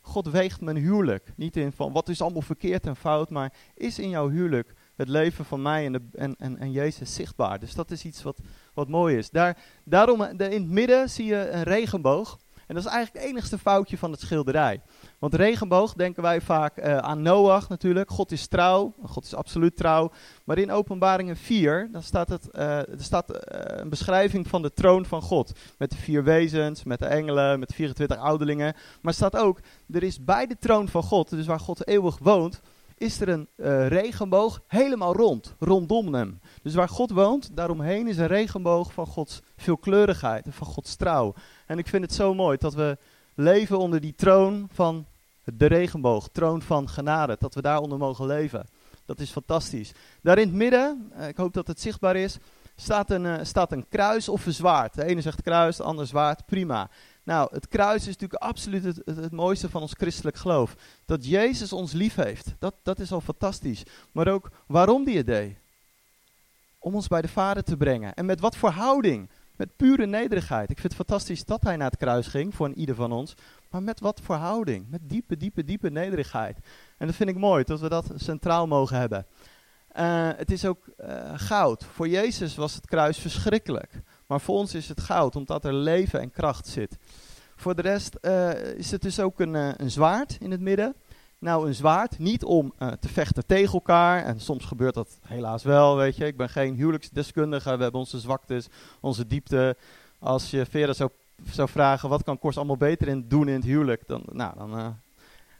God 0.01 0.27
weegt 0.27 0.62
mijn 0.62 0.77
huwelijk. 0.77 1.31
Niet 1.35 1.57
in 1.57 1.71
van, 1.71 1.92
wat 1.92 2.09
is 2.09 2.21
allemaal 2.21 2.42
verkeerd 2.42 2.85
en 2.85 2.95
fout, 2.95 3.30
maar 3.30 3.53
is 3.74 4.00
in 4.00 4.09
jouw 4.09 4.30
huwelijk 4.30 4.74
het 4.95 5.07
leven 5.07 5.45
van 5.45 5.62
mij 5.62 5.85
en, 5.85 6.09
en, 6.13 6.35
en, 6.39 6.57
en 6.57 6.71
Jezus 6.71 7.13
zichtbaar. 7.13 7.59
Dus 7.59 7.74
dat 7.74 7.92
is 7.92 8.06
iets 8.06 8.24
wat, 8.24 8.39
wat 8.80 8.90
mooi 8.90 9.18
is. 9.18 9.30
Daar, 9.30 9.58
daarom 9.84 10.22
in 10.24 10.52
het 10.52 10.70
midden 10.70 11.10
zie 11.10 11.26
je 11.26 11.50
een 11.50 11.64
regenboog. 11.64 12.40
En 12.70 12.76
dat 12.76 12.84
is 12.86 12.92
eigenlijk 12.92 13.24
het 13.24 13.34
enigste 13.34 13.58
foutje 13.58 13.98
van 13.98 14.12
het 14.12 14.20
schilderij. 14.20 14.81
Want 15.20 15.34
regenboog 15.34 15.94
denken 15.94 16.24
wij 16.24 16.42
vaak 16.42 16.78
uh, 16.78 16.98
aan 16.98 17.22
Noach 17.22 17.70
natuurlijk. 17.70 18.10
God 18.10 18.31
is 18.31 18.48
trouw. 18.48 18.94
God 19.04 19.26
is 19.26 19.34
absoluut 19.34 19.76
trouw. 19.76 20.12
Maar 20.44 20.58
in 20.58 20.72
Openbaringen 20.72 21.36
4, 21.38 21.90
dan 21.92 22.04
staat, 22.04 22.30
het, 22.30 22.50
uh, 22.52 22.78
er 22.78 23.04
staat 23.04 23.26
een 23.80 23.90
beschrijving 23.90 24.48
van 24.48 24.62
de 24.62 24.74
troon 24.74 25.06
van 25.06 25.22
God. 25.22 25.52
Met 25.78 25.90
de 25.90 25.98
vier 25.98 26.24
wezens, 26.24 26.84
met 26.84 27.00
de 27.00 27.06
engelen, 27.06 27.60
met 27.60 27.68
de 27.68 27.76
24 27.76 28.18
ouderlingen. 28.18 28.76
Maar 29.02 29.14
staat 29.14 29.38
ook, 29.38 29.60
er 29.92 30.04
is 30.04 30.24
bij 30.24 30.48
de 30.48 30.58
troon 30.60 30.88
van 30.88 31.04
God, 31.04 31.30
dus 31.30 31.46
waar 31.46 31.60
God 31.60 31.88
eeuwig 31.88 32.18
woont, 32.22 32.62
is 33.00 33.22
er 33.22 33.30
een 33.30 33.48
uh, 33.56 33.88
regenboog 33.88 34.62
helemaal 34.68 35.16
rond, 35.16 35.56
rondom 35.60 36.13
hem. 36.13 36.40
Dus 36.62 36.74
waar 36.74 36.90
God 36.90 37.12
woont, 37.12 37.56
daaromheen 37.56 38.07
is 38.07 38.18
een 38.18 38.28
regenboog 38.28 38.94
van 38.94 39.07
Gods 39.07 39.42
veelkleurigheid 39.57 40.46
en 40.46 40.54
van 40.54 40.68
Gods 40.68 40.96
trouw. 40.96 41.34
En 41.66 41.78
ik 41.78 41.88
vind 41.88 42.04
het 42.04 42.13
zo 42.13 42.34
mooi 42.34 42.57
dat 42.57 42.74
we 42.74 42.98
leven 43.36 43.78
onder 43.78 44.00
die 44.00 44.16
troon 44.16 44.68
van 44.72 45.06
de 45.44 45.66
regenboog, 45.66 46.30
troon 46.31 46.62
van 46.62 46.90
genade, 46.90 47.36
dat 47.40 47.56
we 47.56 47.62
daaronder 47.62 47.98
mogen 47.98 48.25
leven. 48.25 48.66
Dat 49.06 49.19
is 49.19 49.31
fantastisch. 49.31 49.92
Daar 50.22 50.38
in 50.38 50.48
het 50.48 50.56
midden, 50.56 51.12
uh, 51.18 51.28
ik 51.28 51.38
hoop 51.38 51.54
dat 51.54 51.68
het 51.68 51.81
zichtbaar 51.81 52.16
is, 52.16 52.38
staat 52.75 53.12
een, 53.12 53.25
uh, 53.25 53.36
staat 53.42 53.72
een 53.72 53.86
kruis 53.90 54.30
of 54.30 54.45
een 54.45 54.54
zwaard. 54.54 54.94
De 54.94 55.06
ene 55.06 55.22
zegt 55.22 55.42
kruis, 55.42 55.78
de 55.78 55.84
ander 55.84 56.07
zwaard, 56.07 56.45
prima. 56.45 56.90
Nou, 57.30 57.50
het 57.52 57.68
kruis 57.68 58.02
is 58.02 58.18
natuurlijk 58.18 58.42
absoluut 58.42 58.84
het, 58.84 59.02
het, 59.06 59.31
mooiste 59.31 59.70
van 59.70 59.81
ons 59.81 59.94
christelijk 59.98 60.38
geloof. 60.38 60.76
Dat 61.06 61.26
Jezus 61.26 61.74
ons 61.74 61.92
lief 61.92 62.16
heeft, 62.16 62.54
dat, 62.60 62.76
dat 62.84 63.00
is 63.00 63.12
al 63.12 63.22
fantastisch. 63.22 63.84
Maar 64.12 64.28
ook 64.28 64.52
waarom 64.68 65.04
die 65.04 65.18
het 65.18 65.26
deed. 65.26 65.58
Om 66.80 66.96
ons 66.96 67.08
bij 67.08 67.22
de 67.22 67.28
Vader 67.28 67.64
te 67.64 67.78
brengen. 67.78 68.14
En 68.14 68.26
met 68.26 68.40
wat 68.40 68.56
voor 68.56 68.70
houding? 68.70 69.30
Met 69.56 69.76
pure 69.76 70.06
nederigheid. 70.06 70.70
Ik 70.70 70.80
vind 70.80 70.94
het 70.94 71.08
fantastisch 71.08 71.46
dat 71.46 71.64
hij 71.64 71.76
naar 71.76 71.90
het 71.90 72.00
kruis 72.00 72.28
ging, 72.28 72.56
voor 72.56 72.74
ieder 72.74 72.96
van 72.96 73.12
ons. 73.12 73.34
Maar 73.70 73.84
met 73.84 74.00
wat 74.00 74.20
voor 74.24 74.36
houding? 74.36 74.90
Met 74.90 75.02
diepe, 75.04 75.38
diepe, 75.38 75.64
diepe 75.64 75.90
nederigheid. 75.90 76.58
En 76.98 77.08
dat 77.08 77.16
vind 77.16 77.30
ik 77.30 77.38
mooi, 77.38 77.64
dat 77.64 77.80
we 77.80 77.90
dat 77.90 78.12
centraal 78.16 78.68
mogen 78.68 78.98
hebben. 78.98 79.26
Uh, 79.98 80.30
het 80.36 80.52
is 80.52 80.66
ook 80.66 80.90
uh, 81.02 81.31
goud. 81.36 81.86
Voor 81.94 82.08
Jezus 82.08 82.56
was 82.56 82.76
het 82.76 82.86
kruis 82.86 83.18
verschrikkelijk. 83.18 83.92
Maar 84.30 84.42
voor 84.42 84.56
ons 84.56 84.74
is 84.74 84.88
het 84.88 85.02
goud, 85.02 85.36
omdat 85.36 85.66
er 85.66 85.74
leven 85.74 86.20
en 86.20 86.31
kracht 86.31 86.68
zit. 86.68 86.98
Voor 87.56 87.76
de 87.76 87.81
rest 87.81 88.18
uh, 88.22 88.76
is 88.76 88.92
het 88.92 89.02
dus 89.02 89.20
ook 89.20 89.40
een, 89.40 89.54
uh, 89.54 89.70
een, 89.78 89.92
zwaard 89.92 90.38
in 90.40 90.52
het 90.52 90.60
midden. 90.60 90.96
Nou, 91.40 91.68
een 91.68 91.76
zwaard, 91.76 92.20
niet 92.20 92.44
om 92.44 92.74
uh, 92.80 92.92
te 92.92 93.08
vechten 93.08 93.46
tegen 93.46 93.74
elkaar. 93.74 94.24
En 94.24 94.40
soms 94.40 94.66
gebeurt 94.66 94.94
dat 94.94 95.20
helaas 95.22 95.64
wel, 95.64 95.96
weet 95.96 96.16
je. 96.16 96.26
Ik 96.26 96.38
ben 96.38 96.50
geen 96.50 96.76
huwelijksdeskundige. 96.76 97.78
We 97.78 97.84
hebben 97.84 98.00
onze 98.00 98.20
zwaktes, 98.20 98.68
onze 99.00 99.28
diepte. 99.28 99.76
Als 100.20 100.50
je 100.50 100.66
Vera 100.66 100.94
zou, 100.94 101.10
zou 101.52 101.70
vragen, 101.70 102.10
wat 102.10 102.24
kan 102.24 102.40
Kors 102.40 102.58
allemaal 102.58 102.78
beter 102.78 103.08
in 103.08 103.26
doen 103.28 103.48
in 103.48 103.56
het 103.56 103.64
huwelijk? 103.64 104.08
Dan, 104.08 104.24
nou, 104.31 104.58
dan 104.58 104.72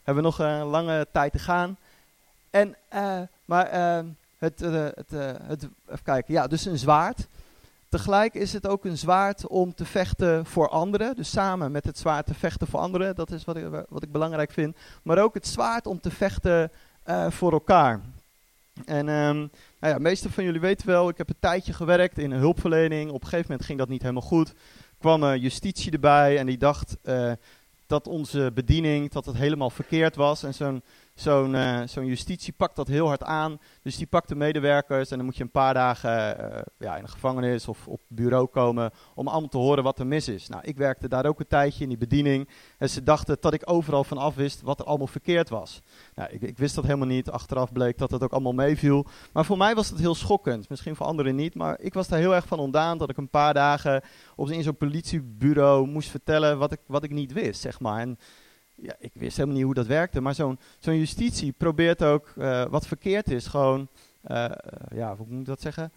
hebben 0.04 0.24
we 0.24 0.30
nog 0.30 0.40
een 0.40 0.64
lange 0.64 1.08
tijd 1.12 1.32
te 1.32 1.40
gaan. 1.40 1.78
En, 2.50 2.76
maar 3.46 3.72
het, 4.38 4.60
het, 4.60 5.10
het, 5.48 5.68
even 5.88 6.04
kijken, 6.04 6.34
ja, 6.34 6.48
dus 6.48 6.66
een 6.66 6.78
zwaard. 6.78 7.28
Tegelijk 7.90 8.34
is 8.34 8.54
het 8.54 8.68
ook 8.68 8.86
een 8.86 8.98
zwaard 8.98 9.48
om 9.48 9.74
te 9.74 9.86
vechten 9.86 10.46
voor 10.46 10.70
anderen. 10.70 11.16
Dus 11.16 11.30
samen 11.30 11.72
met 11.72 11.86
het 11.86 11.98
zwaard 11.98 12.26
te 12.26 12.34
vechten 12.34 12.68
voor 12.68 12.80
anderen. 12.80 13.16
Dat 13.16 13.32
is 13.32 13.46
wat 13.46 13.58
ik, 13.58 13.86
wat 13.90 14.04
ik 14.04 14.12
belangrijk 14.12 14.52
vind. 14.52 14.78
Maar 15.04 15.18
ook 15.18 15.34
het 15.34 15.48
zwaard 15.48 15.88
om 15.88 16.00
te 16.00 16.12
vechten 16.12 16.72
uh, 17.06 17.30
voor 17.30 17.52
elkaar. 17.52 18.02
En 18.86 19.08
um, 19.08 19.38
nou 19.38 19.50
ja, 19.80 19.94
de 19.94 20.00
meeste 20.00 20.32
van 20.32 20.44
jullie 20.44 20.60
weten 20.60 20.88
wel, 20.88 21.10
ik 21.10 21.18
heb 21.18 21.30
een 21.30 21.36
tijdje 21.40 21.74
gewerkt 21.74 22.18
in 22.18 22.32
een 22.32 22.40
hulpverlening. 22.40 23.10
Op 23.10 23.22
een 23.22 23.28
gegeven 23.28 23.46
moment 23.48 23.66
ging 23.66 23.80
dat 23.80 23.90
niet 23.90 24.02
helemaal 24.02 24.22
goed. 24.22 24.54
kwam 25.00 25.24
uh, 25.24 25.36
justitie 25.36 25.92
erbij 25.92 26.38
en 26.38 26.46
die 26.46 26.58
dacht 26.58 26.98
uh, 27.04 27.32
dat 27.86 28.08
onze 28.08 28.52
bediening 28.54 29.12
dat 29.12 29.26
het 29.26 29.36
helemaal 29.36 29.70
verkeerd 29.70 30.16
was. 30.16 30.44
En 30.44 30.54
zo'n 30.54 30.84
zo'n 31.20 31.54
uh, 31.54 31.82
zo'n 31.86 32.06
justitie 32.06 32.54
pakt 32.54 32.76
dat 32.76 32.88
heel 32.88 33.08
hard 33.08 33.24
aan. 33.24 33.60
Dus 33.82 33.98
die 33.98 34.08
pakt 34.08 34.28
de 34.28 34.36
medewerkers 34.36 35.12
en 35.12 35.18
dan 35.18 35.26
moet 35.26 35.38
je 35.38 35.44
een 35.44 35.52
paar 35.52 35.74
dagen 35.74 36.38
uh, 36.40 36.62
ja, 36.78 36.96
in 36.96 37.04
de 37.04 37.10
gevangenis 37.10 37.68
of 37.68 37.88
op 37.88 38.02
bureau 38.08 38.48
komen 38.48 38.92
om 39.16 39.28
allemaal 39.28 39.50
te 39.50 39.58
horen 39.58 39.84
wat 39.84 40.00
er 40.00 40.08
mis 40.08 40.28
is. 40.28 40.48
Nou, 40.48 40.64
ik 40.66 40.78
werkte 40.78 41.08
daar 41.08 41.26
ook 41.26 41.40
een 41.40 41.48
tijdje 41.48 41.84
in 41.84 41.90
die 41.90 41.98
bediening 41.98 42.50
en 42.78 42.90
ze 42.90 43.04
dachten 43.04 43.38
dat 43.40 43.54
ik 43.54 43.70
overal 43.70 44.04
van 44.04 44.18
af 44.18 44.36
wist 44.36 44.62
wat 44.62 44.80
er 44.80 44.86
allemaal 44.86 45.08
verkeerd 45.08 45.50
was. 45.50 45.82
Nou, 46.16 46.30
ik, 46.32 46.42
ik 46.42 46.58
wist 46.58 46.76
dat 46.76 46.84
helemaal 46.84 47.08
niet. 47.08 47.30
Achteraf 47.30 47.72
bleek 47.72 47.98
dat 47.98 48.12
het 48.12 48.24
ook 48.24 48.32
allemaal 48.32 48.54
meeviel. 48.54 49.06
Maar 49.34 49.46
voor 49.46 49.58
mij 49.58 49.76
was 49.76 49.90
het 49.90 50.00
heel 50.00 50.16
schokkend. 50.16 50.70
Misschien 50.70 50.96
voor 50.96 51.06
anderen 51.06 51.36
niet, 51.36 51.56
maar 51.56 51.80
ik 51.80 51.94
was 51.94 52.08
daar 52.08 52.20
heel 52.20 52.36
erg 52.36 52.48
van 52.48 52.60
ontdaan 52.60 52.98
dat 52.98 53.10
ik 53.10 53.18
een 53.18 53.30
paar 53.30 53.54
dagen 53.54 54.02
op, 54.36 54.50
in 54.50 54.64
zo'n 54.64 54.78
politiebureau 54.78 55.88
moest 55.88 56.10
vertellen 56.10 56.58
wat 56.58 56.72
ik, 56.72 56.80
wat 56.88 57.04
ik 57.04 57.12
niet 57.12 57.34
wist, 57.34 57.62
zeg 57.62 57.80
maar. 57.80 58.00
En, 58.00 58.18
ja, 58.82 58.96
ik 59.00 59.12
wist 59.14 59.36
helemaal 59.36 59.56
niet 59.56 59.66
hoe 59.66 59.74
dat 59.74 59.88
werkte, 59.88 60.22
maar 60.22 60.36
zo'n 60.36 60.60
zo'n 60.80 60.98
justitie 60.98 61.52
probeert 61.52 62.04
ook 62.04 62.34
uh, 62.38 62.66
wat 62.66 62.88
verkeerd 62.88 63.32
is, 63.32 63.48
gewoon, 63.48 63.88
uh, 64.28 64.46
ja, 64.94 65.16
hoe 65.16 65.26
moet 65.30 65.40
ik 65.40 65.46
dat 65.46 65.62
zeggen? 65.62 65.92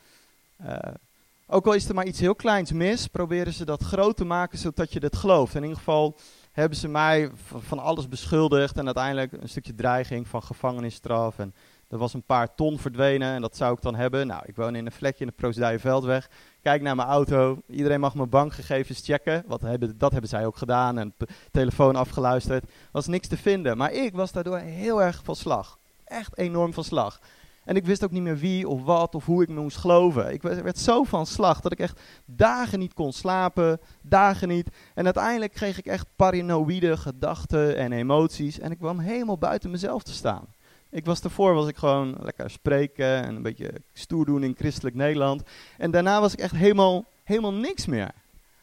Ook 1.47 1.67
al 1.67 1.73
is 1.73 1.89
er 1.89 1.95
maar 1.95 2.07
iets 2.07 2.21
heel 2.21 2.35
kleins 2.35 2.73
mis, 2.73 3.07
proberen 3.07 3.53
ze 3.53 3.65
dat 3.65 3.83
groot 3.83 4.17
te 4.17 4.25
maken 4.25 4.59
zodat 4.59 4.93
je 4.93 4.99
het 4.99 5.17
gelooft. 5.17 5.55
In 5.55 5.62
ieder 5.62 5.77
geval 5.77 6.17
hebben 6.53 6.79
ze 6.79 6.89
mij 6.89 7.31
van 7.59 7.79
alles 7.79 8.09
beschuldigd 8.09 8.77
en 8.77 8.85
uiteindelijk 8.85 9.33
een 9.33 9.49
stukje 9.49 9.75
dreiging 9.75 10.29
van 10.29 10.43
gevangenisstraf 10.43 11.39
en 11.39 11.55
er 11.89 11.99
was 11.99 12.15
een 12.15 12.23
paar 12.23 12.55
ton 12.55 12.79
verdwenen 12.79 13.35
en 13.35 13.41
dat 13.41 13.57
zou 13.57 13.75
ik 13.75 13.83
dan 13.83 13.95
hebben. 13.95 14.27
Nou, 14.27 14.43
ik 14.47 14.57
woon 14.57 14.75
in 14.75 14.87
een 14.87 14.93
vlekje 14.93 15.25
in 15.25 15.27
de 15.27 15.37
Proosduivenveldweg. 15.37 16.31
Kijk 16.62 16.83
naar 16.83 16.97
mijn 16.97 17.09
auto. 17.09 17.62
Iedereen 17.69 18.00
mag 18.00 18.14
mijn 18.14 18.28
bankgegevens 18.28 19.00
checken. 19.04 19.45
Wat 19.47 19.61
hebben, 19.61 19.99
dat 19.99 20.12
hebben 20.12 20.31
zij 20.31 20.47
ook 20.47 20.57
gedaan. 20.57 20.99
En 20.99 21.14
telefoon 21.50 21.97
afgeluisterd. 21.97 22.64
was 22.92 23.07
niks 23.07 23.28
te 23.28 23.37
vinden. 23.37 23.76
Maar 23.76 23.92
ik 23.92 24.14
was 24.14 24.33
daardoor 24.33 24.59
heel 24.59 25.02
erg 25.02 25.21
van 25.25 25.37
slag. 25.37 25.78
Echt 26.04 26.38
enorm 26.38 26.73
van 26.73 26.85
slag. 26.85 27.21
En 27.64 27.76
ik 27.76 27.85
wist 27.85 28.04
ook 28.04 28.11
niet 28.11 28.23
meer 28.23 28.37
wie 28.37 28.69
of 28.69 28.83
wat 28.83 29.14
of 29.14 29.25
hoe 29.25 29.42
ik 29.42 29.49
me 29.49 29.61
moest 29.61 29.76
geloven. 29.76 30.33
Ik 30.33 30.42
werd 30.42 30.78
zo 30.78 31.04
van 31.04 31.26
slag 31.26 31.61
dat 31.61 31.73
ik 31.73 31.78
echt 31.78 32.00
dagen 32.25 32.78
niet 32.78 32.95
kon 32.95 33.12
slapen. 33.12 33.81
Dagen 34.02 34.49
niet. 34.49 34.69
En 34.95 35.04
uiteindelijk 35.04 35.52
kreeg 35.52 35.78
ik 35.78 35.87
echt 35.87 36.07
paranoïde 36.16 36.97
gedachten 36.97 37.76
en 37.76 37.92
emoties. 37.92 38.59
En 38.59 38.71
ik 38.71 38.78
kwam 38.78 38.99
helemaal 38.99 39.38
buiten 39.38 39.71
mezelf 39.71 40.02
te 40.02 40.12
staan. 40.12 40.47
Ik 40.92 41.04
was 41.04 41.20
daarvoor 41.20 41.54
was 41.54 41.68
ik 41.68 41.76
gewoon 41.76 42.16
lekker 42.22 42.50
spreken 42.50 43.25
en 43.25 43.37
een 43.37 43.42
beetje 43.42 43.72
stoer 43.92 44.25
doen 44.25 44.42
in 44.42 44.54
christelijk 44.58 44.96
Nederland. 44.96 45.42
En 45.78 45.90
daarna 45.90 46.20
was 46.20 46.32
ik 46.32 46.38
echt 46.38 46.54
helemaal, 46.54 47.04
helemaal 47.25 47.52
niks 47.52 47.87
meer. 47.87 48.11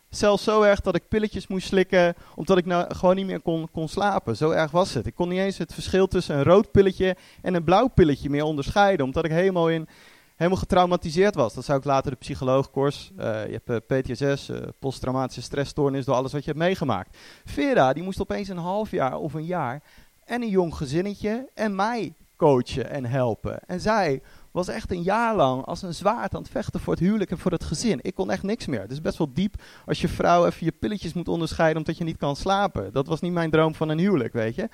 Zelfs 0.09 0.43
zo 0.43 0.61
erg 0.61 0.81
dat 0.81 0.95
ik 0.95 1.07
pilletjes 1.07 1.47
moest 1.47 1.67
slikken, 1.67 2.15
omdat 2.35 2.57
ik 2.57 2.65
nou 2.65 2.95
gewoon 2.95 3.15
niet 3.15 3.25
meer 3.25 3.39
kon, 3.39 3.67
kon 3.71 3.87
slapen. 3.87 4.37
Zo 4.37 4.51
erg 4.51 4.71
was 4.71 4.93
het. 4.93 5.05
Ik 5.05 5.15
kon 5.15 5.29
niet 5.29 5.39
eens 5.39 5.57
het 5.57 5.73
verschil 5.73 6.07
tussen 6.07 6.35
een 6.35 6.43
rood 6.43 6.71
pilletje 6.71 7.15
en 7.41 7.53
een 7.53 7.63
blauw 7.63 7.87
pilletje 7.87 8.29
meer 8.29 8.43
onderscheiden, 8.43 9.05
omdat 9.05 9.25
ik 9.25 9.31
helemaal, 9.31 9.69
in, 9.69 9.87
helemaal 10.35 10.59
getraumatiseerd 10.59 11.35
was. 11.35 11.53
Dat 11.53 11.65
zou 11.65 11.79
ik 11.79 11.85
later 11.85 12.11
de 12.11 12.17
psycholoog 12.17 12.71
Kors, 12.71 13.11
uh, 13.19 13.45
je 13.45 13.61
hebt 13.63 13.91
uh, 13.91 13.99
PTSS, 13.99 14.49
uh, 14.49 14.57
posttraumatische 14.79 15.41
stressstoornis, 15.41 16.05
door 16.05 16.15
alles 16.15 16.31
wat 16.31 16.43
je 16.43 16.51
hebt 16.51 16.63
meegemaakt. 16.63 17.17
Vera, 17.45 17.93
die 17.93 18.03
moest 18.03 18.21
opeens 18.21 18.47
een 18.47 18.57
half 18.57 18.91
jaar 18.91 19.17
of 19.17 19.33
een 19.33 19.45
jaar 19.45 19.81
en 20.29 20.41
een 20.41 20.49
jong 20.49 20.75
gezinnetje 20.75 21.49
en 21.53 21.75
mij 21.75 22.13
coachen 22.35 22.89
en 22.89 23.05
helpen. 23.05 23.59
En 23.65 23.79
zij 23.79 24.21
was 24.51 24.67
echt 24.67 24.91
een 24.91 25.01
jaar 25.01 25.35
lang 25.35 25.65
als 25.65 25.81
een 25.81 25.93
zwaard 25.93 26.35
aan 26.35 26.41
het 26.41 26.51
vechten 26.51 26.79
voor 26.79 26.93
het 26.93 27.01
huwelijk 27.03 27.31
en 27.31 27.37
voor 27.37 27.51
het 27.51 27.63
gezin. 27.63 27.99
Ik 28.01 28.15
kon 28.15 28.31
echt 28.31 28.43
niks 28.43 28.65
meer. 28.65 28.81
Het 28.81 28.91
is 28.91 29.01
best 29.01 29.17
wel 29.17 29.33
diep 29.33 29.61
als 29.85 30.01
je 30.01 30.07
vrouw 30.07 30.45
even 30.45 30.65
je 30.65 30.71
pilletjes 30.71 31.13
moet 31.13 31.27
onderscheiden 31.27 31.77
omdat 31.77 31.97
je 31.97 32.03
niet 32.03 32.17
kan 32.17 32.35
slapen. 32.35 32.93
Dat 32.93 33.07
was 33.07 33.21
niet 33.21 33.31
mijn 33.31 33.49
droom 33.49 33.75
van 33.75 33.89
een 33.89 33.99
huwelijk, 33.99 34.33
weet 34.33 34.55
je. 34.55 34.69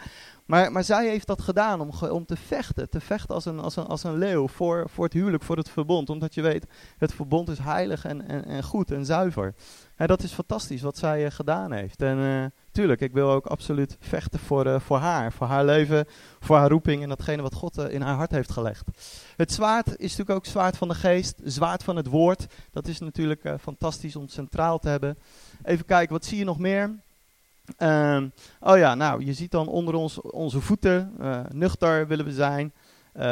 Maar, 0.45 0.71
maar 0.71 0.83
zij 0.83 1.07
heeft 1.07 1.27
dat 1.27 1.41
gedaan 1.41 1.81
om, 1.81 1.89
om 2.09 2.25
te 2.25 2.35
vechten. 2.35 2.89
Te 2.89 3.00
vechten 3.00 3.35
als 3.35 3.45
een, 3.45 3.59
als 3.59 3.75
een, 3.75 3.85
als 3.85 4.03
een 4.03 4.17
leeuw 4.17 4.47
voor, 4.47 4.89
voor 4.89 5.03
het 5.03 5.13
huwelijk, 5.13 5.43
voor 5.43 5.57
het 5.57 5.69
verbond. 5.69 6.09
Omdat 6.09 6.33
je 6.33 6.41
weet, 6.41 6.65
het 6.97 7.13
verbond 7.13 7.50
is 7.50 7.59
heilig 7.59 8.05
en, 8.05 8.27
en, 8.27 8.45
en 8.45 8.63
goed 8.63 8.91
en 8.91 9.05
zuiver. 9.05 9.53
En 9.95 10.07
dat 10.07 10.24
is 10.24 10.31
fantastisch 10.31 10.81
wat 10.81 10.97
zij 10.97 11.25
uh, 11.25 11.31
gedaan 11.31 11.71
heeft. 11.71 12.01
En 12.01 12.17
uh, 12.17 12.45
tuurlijk, 12.75 13.01
ik 13.01 13.13
wil 13.13 13.29
ook 13.29 13.46
absoluut 13.46 13.98
vechten 14.00 14.39
voor, 14.39 14.65
uh, 14.65 14.79
voor 14.79 14.98
haar. 14.98 15.32
Voor 15.34 15.48
haar 15.48 15.65
leven, 15.65 16.05
voor 16.39 16.58
haar 16.58 16.70
roeping 16.70 17.03
en 17.03 17.10
datgene 17.10 17.41
wat 17.41 17.53
God 17.53 17.77
in 17.77 18.01
haar 18.01 18.15
hart 18.15 18.32
heeft 18.32 18.51
gelegd. 18.51 18.84
Het 19.36 19.51
zwaard 19.51 19.88
is 19.88 20.10
natuurlijk 20.10 20.38
ook 20.38 20.46
zwaard 20.46 20.77
van 20.77 20.88
de 20.88 20.96
geest, 20.96 21.41
zwaard 21.44 21.84
van 21.84 21.96
het 21.96 22.08
woord. 22.08 22.46
Dat 22.72 22.88
is 22.88 23.00
natuurlijk 23.00 23.55
fantastisch 23.62 24.15
om 24.15 24.27
centraal 24.27 24.79
te 24.79 24.89
hebben. 24.89 25.17
Even 25.63 25.86
kijken, 25.86 26.13
wat 26.13 26.25
zie 26.25 26.38
je 26.38 26.44
nog 26.44 26.60
meer? 26.60 26.96
Um, 27.77 28.32
oh 28.60 28.77
ja, 28.77 28.96
nou, 28.96 29.25
je 29.25 29.34
ziet 29.34 29.51
dan 29.51 29.67
onder 29.67 29.94
ons 29.94 30.22
onze 30.22 30.62
voeten. 30.62 31.13
nuchter 31.51 32.08
willen 32.08 32.25
we 32.25 32.32
zijn. 32.32 32.74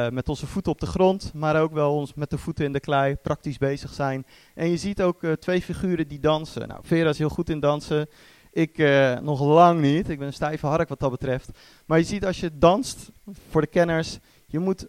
Met 0.09 0.29
onze 0.29 0.47
voeten 0.47 0.71
op 0.71 0.79
de 0.79 0.85
grond, 0.85 1.31
maar 1.33 1.61
ook 1.61 1.73
wel 1.73 1.95
ons 1.95 2.13
met 2.13 2.29
de 2.29 2.37
voeten 2.37 2.65
in 2.65 2.73
de 2.73 2.79
klei 2.79 3.15
praktisch 3.15 3.57
bezig 3.57 3.93
zijn. 3.93 4.25
En 4.55 4.69
je 4.69 4.77
ziet 4.77 5.01
ook 5.01 5.25
twee 5.39 5.61
figuren 5.61 6.07
die 6.07 6.19
dansen. 6.19 6.67
Nou, 6.67 6.79
Vera 6.83 7.09
is 7.09 7.17
heel 7.17 7.29
goed 7.29 7.49
in 7.49 7.59
dansen. 7.59 8.07
Ik 8.53 8.77
uh, 8.77 9.19
nog 9.19 9.41
lang 9.41 9.81
niet. 9.81 10.09
Ik 10.09 10.17
ben 10.17 10.27
een 10.27 10.33
stijve 10.33 10.67
hark 10.67 10.89
wat 10.89 10.99
dat 10.99 11.11
betreft. 11.11 11.49
Maar 11.85 11.97
je 11.97 12.03
ziet 12.03 12.25
als 12.25 12.39
je 12.39 12.57
danst, 12.57 13.11
voor 13.49 13.61
de 13.61 13.67
kenners, 13.67 14.19
je 14.45 14.59
moet 14.59 14.85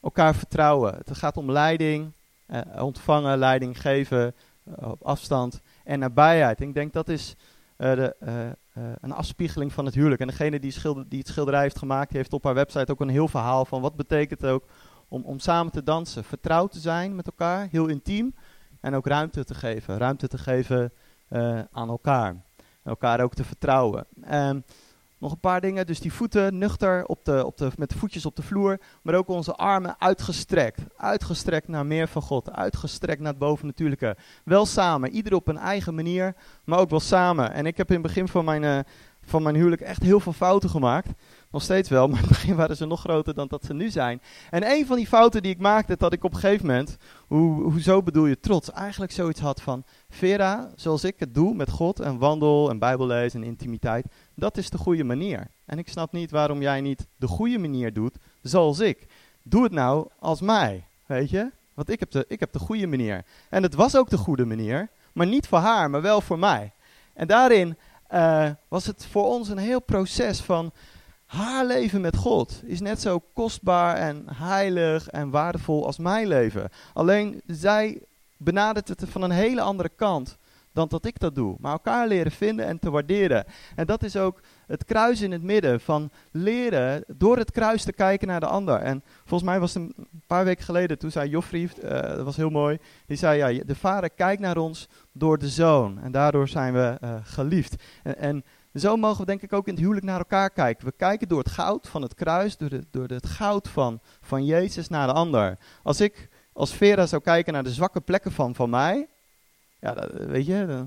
elkaar 0.00 0.34
vertrouwen. 0.34 0.94
Het 0.96 1.16
gaat 1.16 1.36
om 1.36 1.50
leiding, 1.50 2.12
ontvangen, 2.78 3.38
leiding 3.38 3.80
geven, 3.80 4.34
op 4.64 5.02
afstand 5.02 5.60
en 5.84 5.98
nabijheid. 5.98 6.60
Ik 6.60 6.74
denk 6.74 6.92
dat 6.92 7.08
is 7.08 7.36
de, 7.76 8.16
een 9.00 9.12
afspiegeling 9.12 9.72
van 9.72 9.84
het 9.84 9.94
huwelijk. 9.94 10.20
En 10.20 10.26
degene 10.26 10.60
die, 10.60 10.74
die 11.08 11.18
het 11.18 11.28
schilderij 11.28 11.62
heeft 11.62 11.78
gemaakt, 11.78 12.12
heeft 12.12 12.32
op 12.32 12.44
haar 12.44 12.54
website 12.54 12.92
ook 12.92 13.00
een 13.00 13.08
heel 13.08 13.28
verhaal 13.28 13.64
van 13.64 13.80
wat 13.80 13.96
betekent 13.96 14.40
het 14.40 14.50
ook 14.50 14.64
om, 15.08 15.22
om 15.22 15.38
samen 15.38 15.72
te 15.72 15.82
dansen. 15.82 16.24
Vertrouwd 16.24 16.72
te 16.72 16.80
zijn 16.80 17.14
met 17.14 17.26
elkaar, 17.26 17.68
heel 17.70 17.86
intiem. 17.86 18.34
En 18.80 18.94
ook 18.94 19.06
ruimte 19.06 19.44
te 19.44 19.54
geven. 19.54 19.98
Ruimte 19.98 20.28
te 20.28 20.38
geven 20.38 20.92
aan 21.70 21.88
elkaar. 21.88 22.48
Elkaar 22.84 23.20
ook 23.20 23.34
te 23.34 23.44
vertrouwen. 23.44 24.06
Um, 24.32 24.64
nog 25.20 25.32
een 25.32 25.40
paar 25.40 25.60
dingen. 25.60 25.86
Dus 25.86 26.00
die 26.00 26.12
voeten 26.12 26.58
nuchter 26.58 27.06
op 27.06 27.24
de, 27.24 27.46
op 27.46 27.56
de, 27.56 27.70
met 27.76 27.90
de 27.90 27.98
voetjes 27.98 28.26
op 28.26 28.36
de 28.36 28.42
vloer. 28.42 28.80
Maar 29.02 29.14
ook 29.14 29.28
onze 29.28 29.54
armen 29.54 29.94
uitgestrekt. 29.98 30.80
Uitgestrekt 30.96 31.68
naar 31.68 31.86
meer 31.86 32.08
van 32.08 32.22
God. 32.22 32.52
Uitgestrekt 32.52 33.20
naar 33.20 33.30
het 33.30 33.38
bovennatuurlijke. 33.38 34.16
Wel 34.44 34.66
samen. 34.66 35.10
Ieder 35.10 35.34
op 35.34 35.48
een 35.48 35.58
eigen 35.58 35.94
manier. 35.94 36.34
Maar 36.64 36.78
ook 36.78 36.90
wel 36.90 37.00
samen. 37.00 37.52
En 37.52 37.66
ik 37.66 37.76
heb 37.76 37.88
in 37.88 37.94
het 37.94 38.02
begin 38.02 38.28
van 38.28 38.44
mijn, 38.44 38.62
uh, 38.62 38.78
van 39.22 39.42
mijn 39.42 39.54
huwelijk 39.54 39.82
echt 39.82 40.02
heel 40.02 40.20
veel 40.20 40.32
fouten 40.32 40.70
gemaakt. 40.70 41.08
Nog 41.50 41.62
steeds 41.62 41.88
wel, 41.88 42.06
maar 42.08 42.16
in 42.16 42.24
het 42.24 42.32
begin 42.32 42.56
waren 42.56 42.76
ze 42.76 42.86
nog 42.86 43.00
groter 43.00 43.34
dan 43.34 43.46
dat 43.48 43.64
ze 43.64 43.74
nu 43.74 43.90
zijn. 43.90 44.22
En 44.50 44.70
een 44.70 44.86
van 44.86 44.96
die 44.96 45.06
fouten 45.06 45.42
die 45.42 45.52
ik 45.52 45.58
maakte, 45.58 45.96
dat 45.96 46.12
ik 46.12 46.24
op 46.24 46.34
een 46.34 46.40
gegeven 46.40 46.66
moment, 46.66 46.96
hoe, 47.26 47.62
hoezo 47.62 48.02
bedoel 48.02 48.26
je 48.26 48.40
trots, 48.40 48.70
eigenlijk 48.70 49.12
zoiets 49.12 49.40
had 49.40 49.62
van, 49.62 49.84
Vera, 50.08 50.70
zoals 50.76 51.04
ik 51.04 51.14
het 51.18 51.34
doe 51.34 51.54
met 51.54 51.70
God 51.70 52.00
en 52.00 52.18
wandel 52.18 52.70
en 52.70 52.78
bijbellees 52.78 53.34
en 53.34 53.44
intimiteit, 53.44 54.06
dat 54.34 54.56
is 54.56 54.70
de 54.70 54.78
goede 54.78 55.04
manier. 55.04 55.46
En 55.64 55.78
ik 55.78 55.88
snap 55.88 56.12
niet 56.12 56.30
waarom 56.30 56.60
jij 56.60 56.80
niet 56.80 57.06
de 57.16 57.26
goede 57.26 57.58
manier 57.58 57.92
doet 57.92 58.16
zoals 58.42 58.80
ik. 58.80 59.06
Doe 59.42 59.62
het 59.62 59.72
nou 59.72 60.08
als 60.18 60.40
mij, 60.40 60.84
weet 61.06 61.30
je? 61.30 61.50
Want 61.74 61.90
ik 61.90 62.00
heb 62.00 62.10
de, 62.10 62.24
ik 62.28 62.40
heb 62.40 62.52
de 62.52 62.58
goede 62.58 62.86
manier. 62.86 63.24
En 63.48 63.62
het 63.62 63.74
was 63.74 63.96
ook 63.96 64.10
de 64.10 64.16
goede 64.16 64.44
manier, 64.44 64.88
maar 65.12 65.26
niet 65.26 65.46
voor 65.46 65.58
haar, 65.58 65.90
maar 65.90 66.02
wel 66.02 66.20
voor 66.20 66.38
mij. 66.38 66.72
En 67.14 67.26
daarin 67.26 67.76
uh, 68.14 68.50
was 68.68 68.86
het 68.86 69.06
voor 69.06 69.24
ons 69.24 69.48
een 69.48 69.58
heel 69.58 69.80
proces 69.80 70.40
van 70.40 70.72
haar 71.30 71.66
leven 71.66 72.00
met 72.00 72.16
God 72.16 72.60
is 72.64 72.80
net 72.80 73.00
zo 73.00 73.22
kostbaar 73.32 73.96
en 73.96 74.24
heilig 74.34 75.08
en 75.08 75.30
waardevol 75.30 75.86
als 75.86 75.98
mijn 75.98 76.28
leven. 76.28 76.68
Alleen 76.92 77.42
zij 77.46 78.02
benadert 78.36 78.88
het 78.88 79.04
van 79.08 79.22
een 79.22 79.30
hele 79.30 79.60
andere 79.60 79.88
kant 79.88 80.38
dan 80.72 80.88
dat 80.88 81.04
ik 81.04 81.18
dat 81.18 81.34
doe. 81.34 81.56
Maar 81.58 81.72
elkaar 81.72 82.08
leren 82.08 82.32
vinden 82.32 82.66
en 82.66 82.78
te 82.78 82.90
waarderen. 82.90 83.44
En 83.76 83.86
dat 83.86 84.02
is 84.02 84.16
ook 84.16 84.40
het 84.66 84.84
kruis 84.84 85.20
in 85.20 85.32
het 85.32 85.42
midden. 85.42 85.80
Van 85.80 86.10
leren 86.30 87.04
door 87.06 87.36
het 87.36 87.50
kruis 87.50 87.84
te 87.84 87.92
kijken 87.92 88.28
naar 88.28 88.40
de 88.40 88.46
ander. 88.46 88.76
En 88.76 89.02
volgens 89.24 89.50
mij 89.50 89.60
was 89.60 89.74
het 89.74 89.82
een 89.82 90.22
paar 90.26 90.44
weken 90.44 90.64
geleden, 90.64 90.98
toen 90.98 91.10
zei 91.10 91.28
Joffrey, 91.28 91.60
uh, 91.60 91.90
dat 91.90 92.24
was 92.24 92.36
heel 92.36 92.50
mooi. 92.50 92.78
Die 93.06 93.16
zei, 93.16 93.54
ja, 93.54 93.64
de 93.64 93.74
vader 93.74 94.10
kijkt 94.10 94.42
naar 94.42 94.56
ons 94.56 94.88
door 95.12 95.38
de 95.38 95.48
zoon. 95.48 96.00
En 96.02 96.12
daardoor 96.12 96.48
zijn 96.48 96.72
we 96.72 96.98
uh, 97.04 97.14
geliefd. 97.22 97.82
En, 98.02 98.16
en, 98.16 98.44
zo 98.74 98.96
mogen 98.96 99.20
we 99.20 99.26
denk 99.26 99.42
ik 99.42 99.52
ook 99.52 99.66
in 99.66 99.72
het 99.72 99.82
huwelijk 99.82 100.06
naar 100.06 100.18
elkaar 100.18 100.50
kijken. 100.50 100.86
We 100.86 100.92
kijken 100.92 101.28
door 101.28 101.38
het 101.38 101.50
goud 101.50 101.88
van 101.88 102.02
het 102.02 102.14
kruis, 102.14 102.56
door, 102.56 102.68
de, 102.68 102.84
door 102.90 103.08
het 103.08 103.26
goud 103.26 103.68
van, 103.68 104.00
van 104.20 104.44
Jezus 104.44 104.88
naar 104.88 105.06
de 105.06 105.12
ander. 105.12 105.58
Als 105.82 106.00
ik 106.00 106.28
als 106.52 106.74
Vera 106.74 107.06
zou 107.06 107.22
kijken 107.22 107.52
naar 107.52 107.64
de 107.64 107.72
zwakke 107.72 108.00
plekken 108.00 108.32
van, 108.32 108.54
van 108.54 108.70
mij, 108.70 109.08
ja, 109.80 109.94
dat, 109.94 110.12
weet 110.12 110.46
je, 110.46 110.86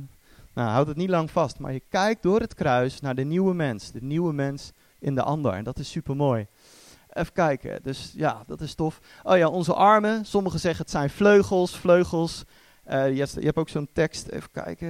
nou, 0.54 0.70
houd 0.70 0.88
het 0.88 0.98
niet 0.98 1.10
lang 1.10 1.32
vast. 1.32 1.60
Maar 1.60 1.74
je 1.74 1.82
kijkt 1.90 2.24
door 2.24 2.40
het 2.40 2.54
kruis 2.54 3.00
naar 3.00 3.16
de 3.16 3.24
nieuwe 3.24 3.54
mens. 3.54 3.92
De 3.92 4.04
nieuwe 4.04 4.34
mens 4.34 4.72
in 5.00 5.16
de 5.16 5.24
ander. 5.24 5.54
En 5.54 5.64
dat 5.64 5.80
is 5.80 5.92
super 5.92 6.16
mooi. 6.16 6.48
Even 7.10 7.34
kijken. 7.34 7.84
Dus 7.84 8.14
ja, 8.16 8.44
dat 8.48 8.62
is 8.62 8.76
tof. 8.76 9.00
Oh 9.24 9.38
ja, 9.38 9.48
onze 9.48 9.74
armen. 9.74 10.26
Sommigen 10.26 10.60
zeggen 10.60 10.82
het 10.82 10.92
zijn 10.92 11.10
vleugels, 11.10 11.78
vleugels. 11.78 12.44
Uh, 12.88 13.12
je, 13.14 13.20
hebt, 13.20 13.34
je, 13.34 13.46
hebt, 13.46 13.58
ook 13.58 13.70
zo'n 13.70 13.90
tekst. 13.94 14.28
Even 14.28 14.52
kijken. 14.52 14.88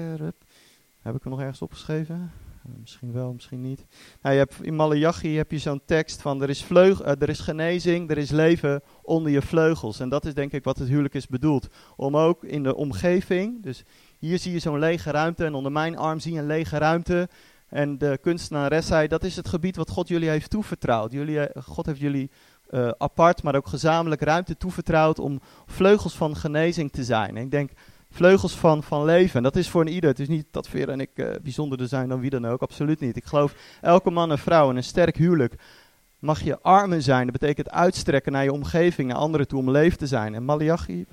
Heb 1.02 1.16
ik 1.16 1.24
hem 1.24 1.32
nog 1.32 1.40
ergens 1.40 1.62
opgeschreven? 1.62 2.32
Uh, 2.68 2.74
misschien 2.80 3.12
wel, 3.12 3.34
misschien 3.34 3.62
niet. 3.62 3.86
Nou, 4.22 4.36
je 4.36 4.42
hebt, 4.42 4.64
in 4.64 4.76
Malachi 4.76 5.38
heb 5.38 5.52
je 5.52 5.58
zo'n 5.58 5.82
tekst 5.86 6.22
van 6.22 6.42
er 6.42 6.50
is, 6.50 6.64
vleug, 6.64 7.02
uh, 7.02 7.08
er 7.08 7.30
is 7.30 7.40
genezing, 7.40 8.10
er 8.10 8.18
is 8.18 8.32
leven 8.32 8.82
onder 9.02 9.32
je 9.32 9.42
vleugels. 9.42 10.00
En 10.00 10.10
dat 10.10 10.26
is 10.26 10.34
denk 10.34 10.52
ik 10.52 10.64
wat 10.64 10.78
het 10.78 10.88
huwelijk 10.88 11.14
is 11.14 11.28
bedoeld. 11.28 11.68
Om 11.96 12.18
ook 12.18 12.44
in 12.44 12.64
de 12.64 12.76
omgeving, 12.76 13.64
dus 13.64 13.84
hier 14.20 14.40
zie 14.40 14.52
je 14.52 14.60
zo'n 14.60 14.80
lege 14.80 15.12
ruimte 15.12 15.46
en 15.46 15.54
onder 15.54 15.72
mijn 15.72 15.98
arm 15.98 16.20
zie 16.20 16.34
je 16.34 16.40
een 16.40 16.46
lege 16.46 16.78
ruimte. 16.78 17.30
En 17.70 17.98
de 17.98 18.18
kunstenares 18.22 18.88
zei, 18.88 19.08
dat 19.08 19.24
is 19.24 19.36
het 19.36 19.48
gebied 19.48 19.76
wat 19.76 19.90
God 19.90 20.08
jullie 20.08 20.30
heeft 20.30 20.50
toevertrouwd. 20.50 21.12
Jullie, 21.12 21.40
eh, 21.40 21.64
God 21.64 21.86
heeft 21.86 22.00
jullie 22.00 22.32
apart, 22.98 23.44
maar 23.44 23.56
ook 23.56 23.68
gezamenlijk 23.68 24.22
ruimte 24.22 24.58
toevertrouwd 24.58 25.20
om 25.20 25.42
vleugels 25.66 26.16
van 26.16 26.36
genezing 26.36 26.92
te 26.92 27.04
zijn. 27.04 27.38
En 27.38 27.44
ik 27.44 27.52
denk, 27.52 27.72
vleugels 28.14 28.56
van, 28.56 28.84
van 28.84 29.06
leven. 29.06 29.36
En 29.36 29.44
dat 29.44 29.56
is 29.56 29.70
voor 29.70 29.82
een 29.82 29.94
ieder. 29.94 30.10
Het 30.10 30.20
is 30.20 30.28
niet 30.28 30.46
dat 30.52 30.68
Vera 30.68 30.92
en 30.92 31.00
ik 31.00 31.10
uh, 31.16 31.30
bijzonderder 31.42 31.88
zijn 31.88 32.10
dan 32.10 32.20
wie 32.20 32.30
dan 32.30 32.46
ook. 32.46 32.62
Absoluut 32.62 33.00
niet. 33.00 33.16
Ik 33.16 33.26
geloof, 33.26 33.56
elke 33.82 34.10
man 34.10 34.32
en 34.32 34.38
vrouw 34.38 34.70
in 34.70 34.76
een 34.76 34.84
sterk 34.84 35.18
huwelijk 35.18 35.56
mag 36.20 36.42
je 36.42 36.62
armen 36.62 37.02
zijn. 37.02 37.24
Dat 37.24 37.40
betekent 37.40 37.70
uitstrekken 37.70 38.32
naar 38.32 38.44
je 38.44 38.54
omgeving, 38.54 39.08
naar 39.08 39.18
anderen 39.18 39.48
toe 39.48 39.60
om 39.60 39.72
leven 39.72 39.98
te 39.98 40.08
zijn. 40.08 40.36
En 40.36 40.46
Malachi, 40.46 41.00
ik 41.00 41.08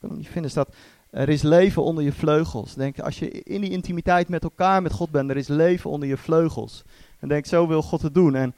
kan 0.00 0.08
hem 0.08 0.18
niet 0.18 0.28
vinden, 0.28 0.50
staat 0.50 0.74
er 1.10 1.28
is 1.28 1.42
leven 1.42 1.82
onder 1.82 2.04
je 2.04 2.12
vleugels. 2.12 2.74
Denk, 2.74 3.00
als 3.00 3.18
je 3.18 3.30
in 3.30 3.60
die 3.60 3.70
intimiteit 3.70 4.28
met 4.28 4.42
elkaar, 4.42 4.82
met 4.82 4.92
God 4.92 5.10
bent, 5.10 5.30
er 5.30 5.36
is 5.36 5.48
leven 5.48 5.90
onder 5.90 6.08
je 6.08 6.16
vleugels. 6.16 6.82
En 7.18 7.28
denk, 7.28 7.46
zo 7.46 7.66
wil 7.66 7.82
God 7.82 8.02
het 8.02 8.14
doen. 8.14 8.34
En 8.34 8.54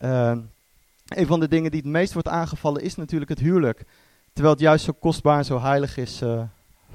uh, 0.00 0.36
een 1.08 1.26
van 1.26 1.40
de 1.40 1.48
dingen 1.48 1.70
die 1.70 1.80
het 1.80 1.90
meest 1.90 2.12
wordt 2.12 2.28
aangevallen 2.28 2.82
is 2.82 2.94
natuurlijk 2.94 3.30
het 3.30 3.38
huwelijk. 3.38 3.84
Terwijl 4.32 4.54
het 4.54 4.62
juist 4.62 4.84
zo 4.84 4.92
kostbaar 5.00 5.38
en 5.38 5.44
zo 5.44 5.60
heilig 5.60 5.96
is 5.96 6.22
uh, 6.22 6.42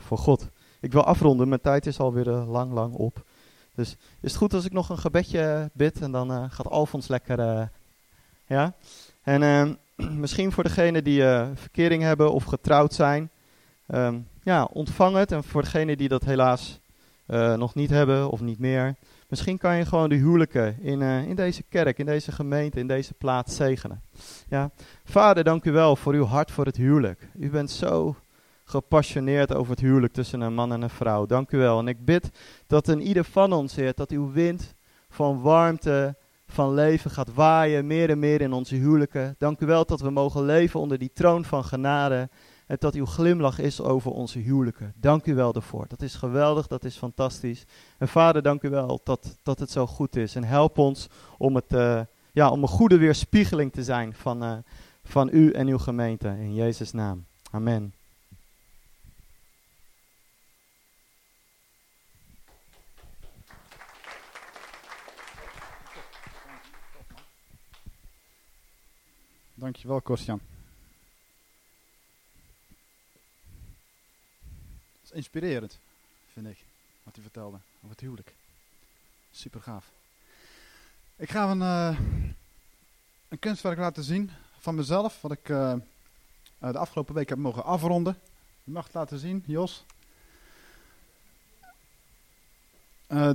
voor 0.06 0.18
God. 0.18 0.48
Ik 0.80 0.92
wil 0.92 1.04
afronden, 1.04 1.48
mijn 1.48 1.62
tijd 1.62 1.86
is 1.86 2.00
alweer 2.00 2.28
uh, 2.28 2.50
lang, 2.50 2.72
lang 2.72 2.94
op. 2.94 3.24
Dus 3.76 3.90
is 3.92 4.32
het 4.32 4.36
goed 4.36 4.54
als 4.54 4.66
ik 4.66 4.72
nog 4.72 4.90
een 4.90 4.98
gebedje 4.98 5.70
bid 5.74 6.02
en 6.02 6.12
dan 6.12 6.32
uh, 6.32 6.44
gaat 6.50 6.70
Alfons 6.70 7.08
lekker, 7.08 7.70
ja? 8.48 8.74
En 9.24 9.44
ehm, 9.44 9.74
misschien 10.22 10.52
voor 10.52 10.64
degenen 10.64 11.04
die 11.04 11.22
verkering 11.54 12.04
hebben 12.04 12.34
of 12.34 12.44
getrouwd 12.44 12.94
zijn... 12.94 13.30
Um, 13.88 14.28
ja, 14.44 14.64
ontvang 14.64 15.16
het. 15.16 15.32
En 15.32 15.44
voor 15.44 15.62
degenen 15.62 15.98
die 15.98 16.08
dat 16.08 16.24
helaas 16.24 16.80
nog 17.56 17.76
niet 17.76 17.90
hebben 17.90 18.30
of 18.30 18.42
niet 18.42 18.60
meer, 18.60 18.96
misschien 19.28 19.58
kan 19.58 19.78
je 19.78 19.86
gewoon 19.86 20.10
de 20.10 20.16
huwelijken 20.16 20.82
in, 20.82 21.02
in 21.02 21.36
deze 21.36 21.64
kerk, 21.70 21.98
in 21.98 22.06
deze 22.06 22.32
gemeente, 22.32 22.80
in 22.80 22.88
deze 22.88 23.14
plaats 23.14 23.56
zegenen. 23.56 24.02
Ja. 24.50 24.70
Vader, 25.04 25.44
dank 25.44 25.66
u 25.66 25.72
wel 25.72 25.96
voor 25.96 26.14
uw 26.14 26.26
hart 26.26 26.52
voor 26.52 26.66
het 26.66 26.76
huwelijk. 26.76 27.28
U 27.40 27.50
bent 27.50 27.72
zo 27.72 28.16
gepassioneerd 28.65 29.53
over 29.53 29.72
het 29.72 29.79
huwelijk 29.79 30.13
tussen 30.13 30.41
een 30.41 30.53
man 30.53 30.72
en 30.72 30.81
een 30.81 30.89
vrouw. 30.89 31.25
Dank 31.25 31.51
u 31.51 31.57
wel. 31.57 31.79
En 31.79 31.88
ik 31.88 32.05
bid 32.05 32.29
dat 32.67 32.88
in 32.88 33.01
ieder 33.01 33.24
van 33.24 33.53
ons, 33.53 33.75
Heer, 33.75 33.93
dat 33.95 34.12
uw 34.12 34.31
wind 34.31 34.74
van 35.10 35.41
warmte, 35.41 36.15
van 36.48 36.74
leven 36.74 37.12
gaat 37.12 37.34
waaien, 37.34 37.88
meer 37.88 38.10
en 38.10 38.19
meer 38.19 38.41
in 38.41 38.53
onze 38.53 38.75
huwelijken. 38.75 39.36
Dank 39.38 39.60
u 39.60 39.65
wel 39.65 39.86
dat 39.86 40.01
we 40.01 40.10
mogen 40.10 40.45
leven 40.45 40.79
onder 40.79 40.98
die 40.98 41.12
troon 41.13 41.45
van 41.45 41.63
genade. 41.63 42.29
En 42.65 42.75
dat 42.79 42.95
uw 42.95 43.05
glimlach 43.05 43.60
is 43.60 43.81
over 43.81 44.12
onze 44.12 44.39
huwelijken. 44.39 44.93
Dank 44.95 45.25
u 45.25 45.36
wel 45.36 45.53
daarvoor. 45.53 45.88
Dat 45.88 46.01
is 46.01 46.15
geweldig, 46.15 46.67
dat 46.67 46.84
is 46.84 46.98
fantastisch. 46.98 47.65
En 47.98 48.07
vader, 48.07 48.41
dank 48.41 48.63
u 48.63 48.69
wel 48.69 49.01
dat, 49.03 49.38
dat 49.43 49.60
het 49.60 49.72
zo 49.72 49.88
goed 49.88 50.15
is. 50.15 50.36
En 50.36 50.43
help 50.43 50.77
ons 50.77 51.07
om, 51.38 51.55
het, 51.55 51.74
uh, 51.74 52.01
ja, 52.31 52.50
om 52.50 52.62
een 52.62 52.67
goede 52.67 52.98
weerspiegeling 52.98 53.72
te 53.72 53.84
zijn 53.84 54.13
van, 54.13 54.43
uh, 54.43 54.57
van 55.03 55.29
u 55.31 55.51
en 55.51 55.67
uw 55.67 55.77
gemeente. 55.77 56.27
In 56.27 56.53
Jezus' 56.53 56.91
naam. 56.91 57.25
Amen. 57.51 58.05
Dankjewel, 69.58 70.02
Kostjan. 70.02 70.42
Het 75.02 75.04
is 75.04 75.12
inspirerend, 75.12 75.78
vind 76.34 76.48
ik, 76.48 76.58
wat 77.04 77.14
hij 77.14 77.24
vertelde 77.24 77.58
over 77.76 77.90
het 77.90 78.00
huwelijk. 78.00 78.34
Super 79.32 79.62
gaaf. 79.62 79.86
Ik 81.16 81.30
ga 81.30 81.52
een, 81.52 81.60
uh, 81.60 82.00
een 83.28 83.40
kunstwerk 83.40 83.78
laten 83.78 84.04
zien 84.04 84.32
van 84.60 84.76
mezelf, 84.76 85.22
wat 85.22 85.32
ik 85.32 85.50
uh, 85.50 85.74
de 86.60 86.78
afgelopen 86.78 87.16
week 87.16 87.30
heb 87.30 87.38
mogen 87.38 87.64
afronden. 87.64 88.20
Je 88.64 88.72
mag 88.72 88.84
het 88.84 88.94
laten 88.94 89.20
zien, 89.20 89.44
Jos. 89.46 89.86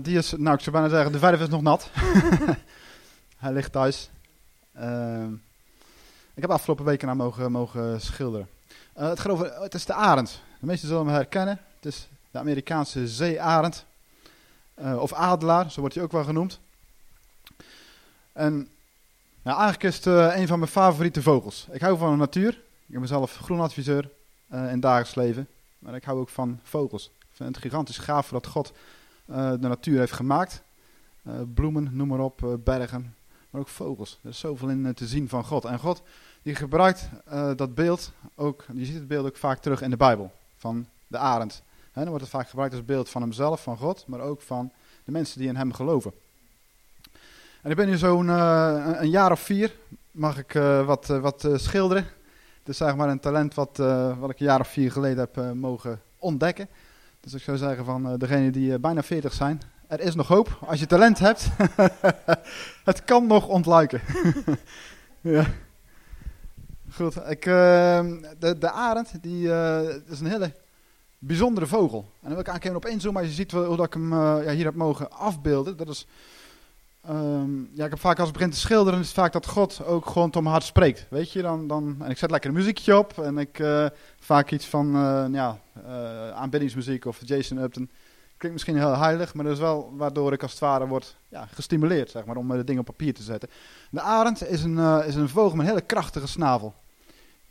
Die 0.01 0.17
is, 0.17 0.31
nou 0.31 0.57
ik 0.57 0.61
zou 0.61 0.71
bijna 0.71 0.89
zeggen, 0.89 1.13
de 1.13 1.19
verf 1.19 1.41
is 1.41 1.49
nog 1.49 1.63
nat. 1.63 1.91
Hij 3.43 3.53
ligt 3.53 3.73
thuis. 3.73 4.11
Uh, 4.77 5.27
ik 6.41 6.47
heb 6.47 6.57
afgelopen 6.57 6.85
weken 6.85 7.07
naar 7.07 7.17
mogen, 7.17 7.53
mogen 7.53 8.01
schilderen. 8.01 8.49
Uh, 8.99 9.09
het, 9.09 9.21
gaat 9.21 9.33
over, 9.33 9.63
het 9.63 9.75
is 9.75 9.85
de 9.85 9.95
arend. 9.95 10.43
De 10.61 10.67
meesten 10.67 10.89
zullen 10.89 11.07
hem 11.07 11.15
herkennen. 11.15 11.61
Het 11.77 11.85
is 11.85 12.09
de 12.31 12.39
Amerikaanse 12.39 13.09
zeearend. 13.09 13.85
Uh, 14.83 15.03
of 15.03 15.13
adelaar, 15.13 15.71
zo 15.71 15.81
wordt 15.81 15.95
hij 15.95 16.05
ook 16.05 16.13
wel 16.13 16.25
genoemd. 16.25 16.61
En 18.33 18.55
nou, 19.43 19.59
eigenlijk 19.59 19.83
is 19.83 19.97
het 19.97 20.07
uh, 20.07 20.37
een 20.37 20.47
van 20.47 20.59
mijn 20.59 20.71
favoriete 20.71 21.23
vogels. 21.23 21.67
Ik 21.71 21.81
hou 21.81 21.99
van 21.99 22.11
de 22.11 22.17
natuur. 22.17 22.61
Ik 22.87 22.99
ben 22.99 23.09
zelf 23.09 23.37
groenadviseur 23.37 24.11
in 24.51 24.59
het 24.59 24.83
dagelijks 24.83 25.15
leven. 25.15 25.49
Maar 25.79 25.95
ik 25.95 26.05
hou 26.05 26.19
ook 26.19 26.29
van 26.29 26.61
vogels. 26.63 27.11
Ik 27.19 27.37
vind 27.37 27.49
het 27.49 27.65
gigantisch 27.65 27.99
gaaf 27.99 28.29
dat 28.29 28.47
God 28.47 28.73
de 29.25 29.59
natuur 29.61 29.99
heeft 29.99 30.13
gemaakt. 30.13 30.63
bloemen, 31.55 31.89
noem 31.93 32.09
maar 32.09 32.19
op, 32.19 32.59
bergen, 32.65 33.15
maar 33.51 33.61
ook 33.61 33.69
vogels. 33.69 34.19
Er 34.23 34.31
is 34.31 34.39
zoveel 34.39 34.69
in 34.69 34.95
te 34.95 35.07
zien 35.07 35.29
van 35.29 35.45
God. 35.45 35.65
En 35.65 35.79
God 35.79 36.03
die 36.43 36.55
gebruikt 36.55 37.09
uh, 37.33 37.51
dat 37.57 37.75
beeld 37.75 38.13
ook, 38.35 38.65
je 38.75 38.85
ziet 38.85 38.95
het 38.95 39.09
beeld 39.09 39.27
ook 39.27 39.37
vaak 39.37 39.59
terug 39.59 39.83
in 39.83 39.91
de 39.91 39.97
Bijbel, 39.97 40.33
van 40.57 40.87
de 41.07 41.19
arend. 41.19 41.63
Dan 41.93 42.09
wordt 42.09 42.21
het 42.23 42.33
vaak 42.33 42.49
gebruikt 42.49 42.75
als 42.75 42.85
beeld 42.85 43.09
van 43.09 43.23
hemzelf, 43.23 43.63
van 43.63 43.77
God, 43.77 44.05
maar 44.07 44.21
ook 44.21 44.41
van 44.41 44.73
de 45.05 45.13
mensen 45.13 45.39
die 45.39 45.49
in 45.49 45.57
hem 45.57 45.73
geloven. 45.73 46.13
En 47.63 47.71
ik 47.71 47.77
ben 47.77 47.89
nu 47.89 47.97
zo'n 47.97 48.27
uh, 48.27 48.87
een 48.99 49.11
jaar 49.11 49.33
of 49.33 49.41
vier, 49.41 49.73
mag 50.11 50.39
ik 50.39 50.55
uh, 50.55 50.87
wat, 50.87 51.07
wat 51.07 51.49
schilderen. 51.55 52.03
Het 52.59 52.69
is 52.69 52.77
zeg 52.77 52.97
maar 52.97 53.09
een 53.09 53.21
talent 53.21 53.55
wat, 53.55 53.77
wat 54.19 54.31
ik 54.31 54.41
een 54.41 54.47
jaar 54.47 54.61
of 54.61 54.69
vier 54.69 54.93
geleden 54.93 55.19
heb 55.19 55.55
mogen 55.55 56.01
ontdekken. 56.19 56.69
Dus 57.21 57.35
ik 57.35 57.43
zou 57.43 57.57
zeggen 57.57 57.85
van 57.85 58.19
degenen 58.19 58.53
die 58.53 58.79
bijna 58.79 59.03
40 59.03 59.33
zijn, 59.33 59.61
er 59.91 60.01
is 60.01 60.15
nog 60.15 60.29
hoop. 60.29 60.59
Als 60.67 60.81
je 60.81 60.87
talent 60.87 61.19
hebt, 61.19 61.49
het 62.91 63.05
kan 63.05 63.27
nog 63.27 63.49
ontluiken. 63.49 64.01
ja. 65.21 65.47
Goed, 66.95 67.17
ik, 67.29 67.47
uh, 67.47 67.55
de, 68.39 68.59
de 68.59 68.71
arend 68.71 69.23
die, 69.23 69.47
uh, 69.47 69.89
is 70.07 70.21
een 70.21 70.27
hele 70.27 70.53
bijzondere 71.19 71.67
vogel. 71.67 71.99
En 71.99 72.35
dan 72.35 72.45
wil 72.45 72.55
ik 72.55 72.65
even 72.65 72.77
op 72.77 72.87
inzoomen, 72.87 73.21
als 73.21 73.31
je 73.31 73.37
ziet 73.37 73.53
hoe 73.53 73.77
dat 73.77 73.87
ik 73.87 73.93
hem 73.93 74.13
uh, 74.13 74.39
ja, 74.45 74.53
hier 74.53 74.65
heb 74.65 74.75
mogen 74.75 75.11
afbeelden. 75.11 75.77
Dat 75.77 75.89
is, 75.89 76.07
um, 77.09 77.71
ja, 77.75 77.85
ik 77.85 77.91
heb 77.91 78.01
vaak 78.01 78.19
als 78.19 78.29
ik 78.29 78.35
begin 78.35 78.51
te 78.51 78.59
schilderen, 78.59 79.01
is 79.01 79.07
het 79.07 79.15
vaak 79.15 79.33
dat 79.33 79.47
God 79.47 79.85
ook 79.85 80.07
gewoon 80.07 80.31
tot 80.31 80.43
mijn 80.43 80.55
hart 80.55 80.67
spreekt. 80.67 81.07
Weet 81.09 81.33
je, 81.33 81.43
dan, 81.43 81.67
dan, 81.67 81.97
en 81.99 82.11
ik 82.11 82.19
zet 82.19 82.31
lekker 82.31 82.51
een 82.51 82.57
muziekje 82.57 82.99
op 82.99 83.19
en 83.19 83.39
ik 83.39 83.59
uh, 83.59 83.87
vaak 84.21 84.51
iets 84.51 84.67
van 84.67 84.91
ja, 85.33 85.59
aanbiddingsmuziek 86.35 87.05
of 87.05 87.19
Jason 87.25 87.59
Upton. 87.59 87.91
Klinkt 88.41 88.59
misschien 88.59 88.79
heel 88.79 88.97
heilig, 88.97 89.35
maar 89.35 89.45
dat 89.45 89.53
is 89.53 89.61
wel 89.61 89.93
waardoor 89.97 90.33
ik 90.33 90.43
als 90.43 90.51
het 90.51 90.61
ware 90.61 90.87
word 90.87 91.17
ja, 91.29 91.47
gestimuleerd 91.47 92.11
zeg 92.11 92.25
maar, 92.25 92.37
om 92.37 92.49
de 92.49 92.65
dingen 92.65 92.81
op 92.81 92.87
papier 92.87 93.15
te 93.15 93.23
zetten. 93.23 93.49
De 93.91 94.01
arend 94.01 94.49
is 94.49 94.63
een, 94.63 94.77
uh, 94.77 95.03
is 95.07 95.15
een 95.15 95.29
vogel 95.29 95.57
met 95.57 95.67
een 95.67 95.73
hele 95.73 95.87
krachtige 95.87 96.27
snavel. 96.27 96.75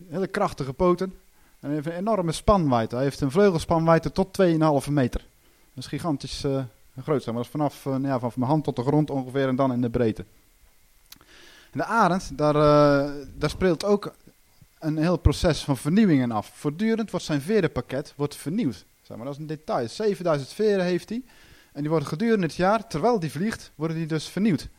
Hele 0.08 0.28
krachtige 0.28 0.74
poten. 0.74 1.14
En 1.60 1.72
heeft 1.72 1.86
een 1.86 1.92
enorme 1.92 2.32
spanwijdte. 2.32 2.96
Hij 2.96 3.04
heeft 3.04 3.22
een 3.22 3.32
vleugelspanwijdte 3.32 4.12
tot 4.12 4.42
2,5 4.42 4.92
meter. 4.92 5.20
Dat 5.74 5.84
is 5.84 5.88
gigantisch 5.88 6.44
uh, 6.44 6.64
groot. 7.02 7.24
Zeg 7.24 7.34
maar. 7.34 7.44
Dat 7.44 7.44
is 7.44 7.50
vanaf, 7.50 7.86
uh, 7.86 7.96
ja, 8.02 8.20
vanaf 8.20 8.38
mijn 8.38 8.52
hand 8.52 8.64
tot 8.64 8.76
de 8.76 8.84
grond 8.84 9.10
ongeveer 9.10 9.48
en 9.48 9.56
dan 9.56 9.74
in 9.74 9.82
de 9.82 9.90
breedte. 9.90 10.26
De 11.72 11.84
arend, 11.84 12.38
daar, 12.38 12.54
daar 13.38 13.50
speelt 13.50 13.86
ook 13.86 14.14
een 14.80 14.98
heel 14.98 15.18
proces 15.18 15.64
van 15.64 15.78
vernieuwingen 15.78 16.32
af. 16.32 16.52
Voortdurend 16.54 17.12
wordt 17.12 17.26
zijn 17.26 17.42
verenpakket 17.42 18.14
wordt 18.16 18.36
vernieuwd. 18.36 18.86
Maar, 19.18 19.26
dat 19.26 19.34
is 19.34 19.40
een 19.40 19.48
detail. 19.48 19.88
7000 19.88 20.54
veren 20.54 20.86
heeft 20.86 21.10
hij. 21.10 21.24
En 21.74 21.82
die 21.82 21.90
worden 21.90 22.08
gedurende 22.08 22.46
het 22.46 22.56
jaar, 22.56 22.88
terwijl 22.88 23.20
die 23.20 23.32
vliegt, 23.32 23.72
worden 23.76 23.98
die 23.98 24.06
dus 24.06 24.28
vernieuwd. 24.28 24.70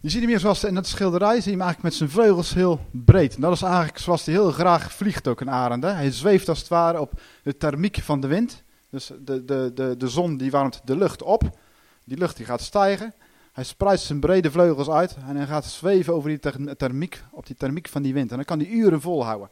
Je 0.00 0.08
ziet 0.08 0.20
hem 0.20 0.30
hier 0.30 0.40
zoals 0.40 0.64
in 0.64 0.76
het 0.76 0.86
schilderij, 0.86 1.34
zie 1.34 1.44
je 1.44 1.50
hem 1.50 1.60
eigenlijk 1.60 1.82
met 1.82 1.94
zijn 1.94 2.10
vleugels 2.10 2.54
heel 2.54 2.80
breed. 2.90 3.34
En 3.34 3.40
dat 3.40 3.52
is 3.52 3.62
eigenlijk 3.62 3.98
zoals 3.98 4.24
hij 4.24 4.34
heel 4.34 4.50
graag 4.50 4.92
vliegt 4.92 5.28
ook, 5.28 5.40
een 5.40 5.50
arend. 5.50 5.82
Hij 5.82 6.10
zweeft 6.10 6.48
als 6.48 6.58
het 6.58 6.68
ware 6.68 7.00
op 7.00 7.12
de 7.42 7.56
thermiek 7.56 7.98
van 8.02 8.20
de 8.20 8.26
wind. 8.26 8.62
Dus 8.90 9.10
de, 9.24 9.44
de, 9.44 9.70
de, 9.74 9.94
de 9.98 10.08
zon 10.08 10.36
die 10.36 10.50
warmt 10.50 10.80
de 10.84 10.96
lucht 10.96 11.22
op. 11.22 11.58
Die 12.04 12.18
lucht 12.18 12.36
die 12.36 12.46
gaat 12.46 12.60
stijgen. 12.60 13.14
Hij 13.52 13.64
spreidt 13.64 14.00
zijn 14.00 14.20
brede 14.20 14.50
vleugels 14.50 14.90
uit 14.90 15.16
en 15.28 15.36
hij 15.36 15.46
gaat 15.46 15.64
zweven 15.64 16.14
over 16.14 16.28
die 16.28 16.76
thermiek, 16.76 17.22
op 17.30 17.46
die 17.46 17.56
thermiek 17.56 17.88
van 17.88 18.02
die 18.02 18.14
wind. 18.14 18.30
En 18.30 18.36
dan 18.36 18.44
kan 18.44 18.58
hij 18.58 18.68
uren 18.68 19.00
volhouden. 19.00 19.48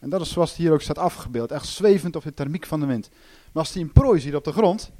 En 0.00 0.10
dat 0.10 0.20
is 0.20 0.32
zoals 0.32 0.50
het 0.50 0.58
hier 0.58 0.72
ook 0.72 0.82
staat 0.82 0.98
afgebeeld. 0.98 1.52
Echt 1.52 1.66
zwevend 1.66 2.16
op 2.16 2.22
de 2.22 2.34
thermiek 2.34 2.66
van 2.66 2.80
de 2.80 2.86
wind. 2.86 3.08
Maar 3.52 3.62
als 3.62 3.72
hij 3.72 3.82
een 3.82 3.92
prooi 3.92 4.20
ziet 4.20 4.34
op 4.34 4.44
de 4.44 4.52
grond, 4.52 4.90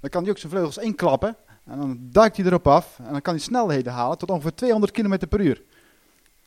dan 0.00 0.10
kan 0.10 0.22
hij 0.22 0.30
ook 0.30 0.38
zijn 0.38 0.52
vleugels 0.52 0.78
inklappen. 0.78 1.36
En 1.64 1.78
dan 1.78 1.98
duikt 2.00 2.36
hij 2.36 2.46
erop 2.46 2.66
af. 2.66 2.98
En 2.98 3.12
dan 3.12 3.22
kan 3.22 3.34
hij 3.34 3.42
snelheden 3.42 3.92
halen 3.92 4.18
tot 4.18 4.30
ongeveer 4.30 4.54
200 4.54 4.92
km 4.92 5.28
per 5.28 5.40
uur. 5.40 5.62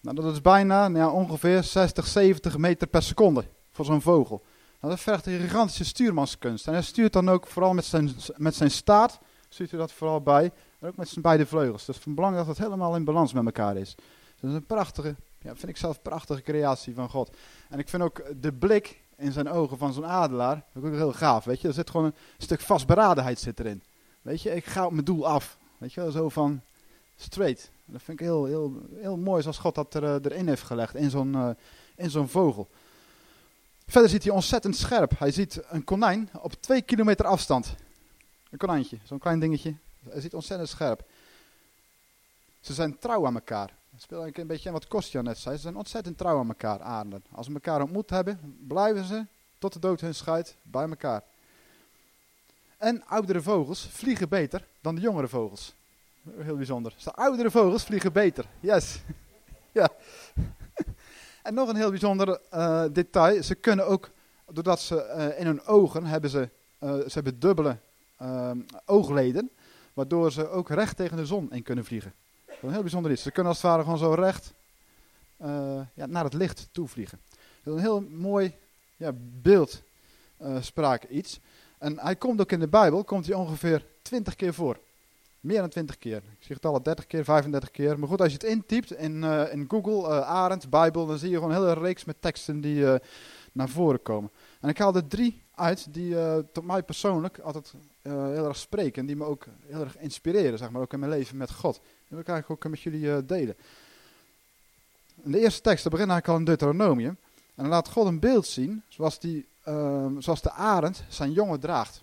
Nou, 0.02 0.16
dat 0.16 0.34
is 0.34 0.42
bijna 0.42 0.88
nou 0.88 1.14
ongeveer 1.14 1.64
60, 1.64 2.08
70 2.08 2.58
meter 2.58 2.88
per 2.88 3.04
seconde 3.04 3.44
voor 3.72 3.86
zo'n 3.86 4.02
vogel. 4.02 4.44
Nou, 4.80 4.94
dat 4.94 5.02
vergt 5.02 5.26
een 5.26 5.40
gigantische 5.40 5.86
stuurmanskunst. 5.86 6.68
En 6.68 6.74
hij 6.74 6.82
stuurt 6.82 7.14
dan 7.14 7.30
ook 7.30 7.48
vooral 7.48 7.74
met 7.74 7.86
zijn, 7.86 8.12
met 8.36 8.56
zijn 8.56 8.72
staart, 8.72 9.20
stuurt 9.50 9.72
hij 9.72 9.80
dat 9.80 9.92
vooral 9.92 10.22
bij. 10.22 10.52
En 10.80 10.88
ook 10.88 10.96
met 10.98 11.08
zijn 11.08 11.22
beide 11.22 11.46
vleugels. 11.46 11.86
Dus 11.86 11.98
van 11.98 12.16
belang 12.16 12.36
dat 12.36 12.48
het 12.48 12.58
helemaal 12.58 12.96
in 12.96 13.04
balans 13.04 13.34
met 13.34 13.46
elkaar 13.46 13.78
is. 13.78 13.96
Dat 14.40 14.50
is 14.50 14.56
een 14.56 14.66
prachtige, 14.66 15.16
ja, 15.48 15.56
vind 15.56 15.68
ik 15.68 15.78
zelf 15.78 15.96
een 15.96 16.02
prachtige 16.02 16.42
creatie 16.42 16.94
van 16.94 17.10
God. 17.10 17.36
En 17.70 17.80
ik 17.80 17.90
vind 17.90 18.04
ook 18.04 18.24
de 18.42 18.54
blik 18.54 19.02
in 19.16 19.32
zijn 19.32 19.50
ogen 19.50 19.78
van 19.78 19.94
zo'n 19.94 20.06
adelaar 20.06 20.64
ook 20.76 20.94
heel 20.94 21.14
gaaf. 21.14 21.46
Weet 21.46 21.62
je, 21.62 21.68
er 21.68 21.74
zit 21.74 21.90
gewoon 21.90 22.06
een 22.06 22.14
stuk 22.38 22.62
vastberadenheid 22.62 23.40
zit 23.40 23.60
erin. 23.60 23.84
Weet 24.22 24.42
je, 24.42 24.56
ik 24.56 24.66
ga 24.66 24.86
op 24.86 24.92
mijn 24.92 25.06
doel 25.06 25.28
af. 25.28 25.58
Weet 25.78 25.94
je, 25.94 26.12
zo 26.12 26.30
van 26.30 26.62
straight. 27.16 27.72
Dat 27.86 28.02
vind 28.02 28.20
ik 28.20 28.26
heel, 28.26 28.46
heel, 28.46 28.82
heel 28.96 29.18
mooi 29.18 29.42
zoals 29.42 29.58
God 29.58 29.76
dat 29.76 29.94
er, 29.94 30.04
uh, 30.04 30.14
erin 30.32 30.48
heeft 30.48 30.64
gelegd 30.64 30.96
in 30.96 31.10
zo'n 31.10 31.34
uh, 31.34 31.50
in 31.96 32.10
zo'n 32.10 32.28
vogel. 32.28 32.68
Verder 33.88 34.10
ziet 34.10 34.24
hij 34.24 34.34
ontzettend 34.34 34.76
scherp. 34.76 35.20
Hij 35.20 35.32
ziet 35.32 35.62
een 35.70 35.84
konijn 35.84 36.30
op 36.42 36.54
twee 36.54 36.82
kilometer 36.82 37.26
afstand. 37.26 37.76
Een 38.50 38.58
konijntje, 38.58 38.98
zo'n 39.04 39.20
klein 39.20 39.40
dingetje. 39.40 39.76
Hij 40.10 40.22
ziet 40.22 40.34
ontzettend 40.34 40.70
scherp. 40.70 41.04
Ze 42.60 42.74
zijn 42.74 43.00
trouw 43.00 43.26
aan 43.26 43.36
elkaar. 43.36 43.77
Speelt 44.00 44.22
eigenlijk 44.22 44.38
een 44.38 44.56
beetje 44.56 44.70
aan 44.70 44.76
wat 44.76 44.88
Kostja 44.88 45.22
net 45.22 45.38
zei. 45.38 45.56
Ze 45.56 45.62
zijn 45.62 45.76
ontzettend 45.76 46.18
trouw 46.18 46.40
aan 46.40 46.48
elkaar, 46.48 46.82
aarden. 46.82 47.24
Als 47.32 47.46
ze 47.46 47.54
elkaar 47.54 47.82
ontmoet 47.82 48.10
hebben, 48.10 48.58
blijven 48.68 49.04
ze 49.04 49.26
tot 49.58 49.74
de 49.74 49.80
dood 49.80 50.02
hun 50.02 50.16
scheidt 50.16 50.56
bij 50.62 50.90
elkaar. 50.90 51.24
En 52.78 53.06
oudere 53.06 53.42
vogels 53.42 53.88
vliegen 53.92 54.30
beter 54.30 54.68
dan 54.82 54.96
de 54.96 55.02
jongere 55.02 55.28
vogels. 55.28 55.74
Heel 56.38 56.56
bijzonder. 56.56 56.94
De 57.04 57.14
oudere 57.14 57.52
vogels 57.52 57.84
vliegen 57.84 58.14
beter. 58.14 58.46
Yes. 58.60 59.02
ja. 59.72 59.90
en 61.44 61.54
nog 61.54 61.70
een 61.70 61.76
heel 61.76 61.90
bijzonder 61.90 62.40
uh, 62.54 62.86
detail. 62.92 63.44
Ze 63.44 63.56
kunnen 63.56 63.88
ook, 63.88 64.10
doordat 64.52 64.80
ze 64.80 65.16
uh, 65.18 65.40
in 65.40 65.46
hun 65.46 65.66
ogen 65.66 66.06
hebben 66.06 66.30
ze, 66.30 66.50
uh, 66.80 66.94
ze 66.94 67.14
hebben 67.14 67.40
dubbele 67.40 67.78
oogleden. 68.86 69.52
Waardoor 69.94 70.32
ze 70.32 70.50
ook 70.50 70.70
recht 70.70 70.98
tegen 70.98 71.18
de 71.18 71.26
zon 71.26 71.52
in 71.52 71.64
kunnen 71.64 71.86
vliegen. 71.86 72.14
Is 72.62 72.72
heel 72.72 72.82
bijzonder 72.82 73.12
iets. 73.12 73.22
Ze 73.22 73.32
kunnen 73.32 73.52
als 73.52 73.62
het 73.62 73.72
ware 73.72 73.84
gewoon 73.84 73.98
zo 73.98 74.14
recht 74.14 74.54
ja, 75.94 76.06
naar 76.06 76.24
het 76.24 76.34
licht 76.34 76.68
toe 76.72 76.88
vliegen. 76.88 77.20
Dat 77.64 77.74
is 77.74 77.82
een 77.82 77.88
heel 77.88 78.02
mooi 78.02 78.54
ja, 78.96 79.12
beeldspraak 79.42 81.04
iets. 81.04 81.40
En 81.78 82.00
hij 82.00 82.16
komt 82.16 82.42
ook 82.42 82.52
in 82.52 82.60
de 82.60 82.68
Bijbel, 82.68 83.04
komt 83.04 83.26
hij 83.26 83.36
ongeveer 83.36 83.86
20 84.02 84.36
keer 84.36 84.54
voor. 84.54 84.80
Meer 85.40 85.60
dan 85.60 85.70
20 85.70 85.98
keer. 85.98 86.18
Ik 86.18 86.46
zie 86.46 86.56
het 86.56 86.66
al 86.66 86.84
30 86.84 87.08
keer, 87.08 87.24
35 87.24 87.72
keer. 87.72 88.00
Maar 88.00 88.08
goed, 88.08 88.22
als 88.22 88.32
je 88.32 88.38
het 88.38 88.48
intypt 88.48 88.92
in, 88.92 89.16
uh, 89.16 89.54
in 89.54 89.66
Google, 89.68 90.10
uh, 90.10 90.22
Arend, 90.22 90.70
Bijbel, 90.70 91.06
dan 91.06 91.18
zie 91.18 91.30
je 91.30 91.36
gewoon 91.36 91.52
een 91.52 91.58
hele 91.58 91.74
reeks 91.74 92.06
met 92.06 92.22
teksten 92.22 92.62
die 92.62 92.86
naar 93.52 93.70
voren 93.70 94.02
komen. 94.02 94.32
En 94.60 94.70
ik 94.70 94.78
haal 94.78 94.96
er 94.96 95.08
drie 95.08 95.42
uit 95.56 95.94
die 95.94 96.16
tot 96.52 96.66
mij 96.66 96.84
persoonlijk 96.84 97.40
altijd 97.40 97.74
heel 98.10 98.48
erg 98.48 98.58
spreken. 98.58 99.02
En 99.02 99.08
die 99.08 99.16
me 99.16 99.26
ook 99.26 99.46
heel 99.68 99.82
erg 99.82 99.98
inspireren, 99.98 100.58
zeg 100.58 100.70
maar, 100.70 100.82
ook 100.82 100.94
in 100.94 101.00
mijn 101.00 101.12
leven 101.12 101.38
met 101.38 101.52
God. 101.52 101.74
Die 101.74 102.08
wil 102.08 102.20
ik 102.20 102.28
eigenlijk 102.28 102.66
ook 102.66 102.72
met 102.72 102.82
jullie 102.82 103.26
delen. 103.26 103.56
In 105.24 105.32
de 105.32 105.40
eerste 105.40 105.62
tekst, 105.62 105.84
dat 105.84 105.92
begint 105.92 106.10
eigenlijk 106.12 106.28
al 106.28 106.38
in 106.38 106.58
Deuteronomium. 106.58 107.18
En 107.56 107.64
dan 107.64 107.68
laat 107.68 107.90
God 107.90 108.08
een 108.08 108.20
beeld 108.20 108.46
zien, 108.48 108.84
zoals, 108.88 109.20
die, 109.20 109.46
zoals 110.20 110.42
de 110.42 110.52
arend 110.52 111.04
zijn 111.10 111.32
jongen 111.32 111.60
draagt. 111.60 112.02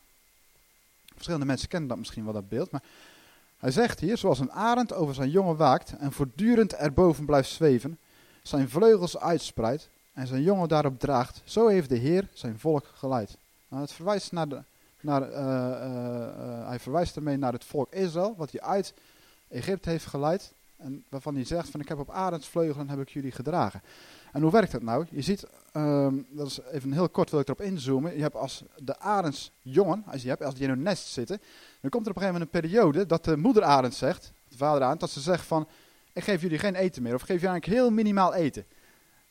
Verschillende 1.14 1.47
mensen 1.47 1.69
kennen 1.69 1.88
dat 1.88 1.99
misschien 1.99 2.25
wel, 2.25 2.33
dat 2.33 2.49
beeld. 2.49 2.71
Maar 2.71 2.83
hij 3.59 3.71
zegt 3.71 4.01
hier, 4.01 4.17
zoals 4.19 4.38
een 4.38 4.53
arend 4.53 4.93
over 4.93 5.14
zijn 5.14 5.31
jongen 5.31 5.57
waakt 5.57 5.97
en 5.97 6.12
voortdurend 6.12 6.75
erboven 6.75 7.27
blijft 7.27 7.51
zweven, 7.51 7.99
zijn 8.43 8.69
vleugels 8.69 9.19
uitspreidt 9.19 9.88
en 10.12 10.27
zijn 10.27 10.43
jongen 10.43 10.69
daarop 10.69 10.99
draagt, 10.99 11.43
zo 11.45 11.67
heeft 11.67 11.88
de 11.88 11.97
Heer 11.97 12.29
zijn 12.33 12.59
volk 12.59 12.87
geleid. 12.95 13.37
Nou, 13.69 13.83
het 13.83 13.93
verwijst 13.93 14.33
naar 14.33 14.49
de, 14.49 14.62
naar, 15.05 15.31
uh, 15.31 15.37
uh, 15.37 16.69
hij 16.69 16.79
verwijst 16.79 17.17
ermee 17.17 17.37
naar 17.37 17.53
het 17.53 17.64
volk 17.64 17.93
Israël, 17.93 18.35
wat 18.37 18.51
hij 18.51 18.61
uit 18.61 18.95
Egypte 19.49 19.90
heeft 19.90 20.07
geleid. 20.07 20.55
En 20.77 21.05
waarvan 21.09 21.35
hij 21.35 21.45
zegt 21.45 21.69
van 21.69 21.81
ik 21.81 21.88
heb 21.88 21.99
op 21.99 22.11
arendsvleugelen 22.11 22.88
heb 22.88 23.01
ik 23.01 23.09
jullie 23.09 23.33
gedragen. 23.33 23.83
En 24.33 24.43
hoe 24.43 24.51
werkt 24.51 24.73
dat 24.73 24.83
nou? 24.83 25.07
Je 25.11 25.23
ziet, 25.23 25.47
um, 25.77 26.27
dat 26.31 26.47
is 26.47 26.61
even 26.61 26.93
heel 26.93 27.09
kort 27.09 27.31
wil 27.31 27.40
ik 27.40 27.47
erop 27.47 27.61
inzoomen. 27.61 28.17
Je 28.17 28.23
hebt 28.23 28.35
als 28.35 28.62
de 28.77 28.99
arendsjongen, 28.99 30.05
als 30.07 30.23
je 30.23 30.29
hebt, 30.29 30.43
als 30.43 30.55
die 30.55 30.62
in 30.62 30.69
hun 30.69 30.83
nest 30.83 31.07
zitten, 31.07 31.40
dan 31.81 31.90
komt 31.90 32.05
er 32.07 32.11
op 32.11 32.17
een 32.17 32.23
gegeven 32.23 32.33
moment 32.33 32.55
een 32.55 32.61
periode 32.61 33.07
dat 33.07 33.25
de 33.25 33.37
moeder 33.37 33.62
arend 33.62 33.95
zegt, 33.95 34.33
de 34.49 34.57
vader 34.57 34.83
arend, 34.83 35.01
dat 35.01 35.11
ze 35.11 35.21
zegt 35.21 35.47
van, 35.47 35.69
ik 36.12 36.25
geef 36.25 36.43
jullie 36.43 36.59
geen 36.59 36.75
eten 36.75 37.03
meer, 37.03 37.14
of 37.14 37.21
geef 37.21 37.40
jullie 37.40 37.49
eigenlijk 37.49 37.81
heel 37.81 37.90
minimaal 37.90 38.35
eten. 38.35 38.67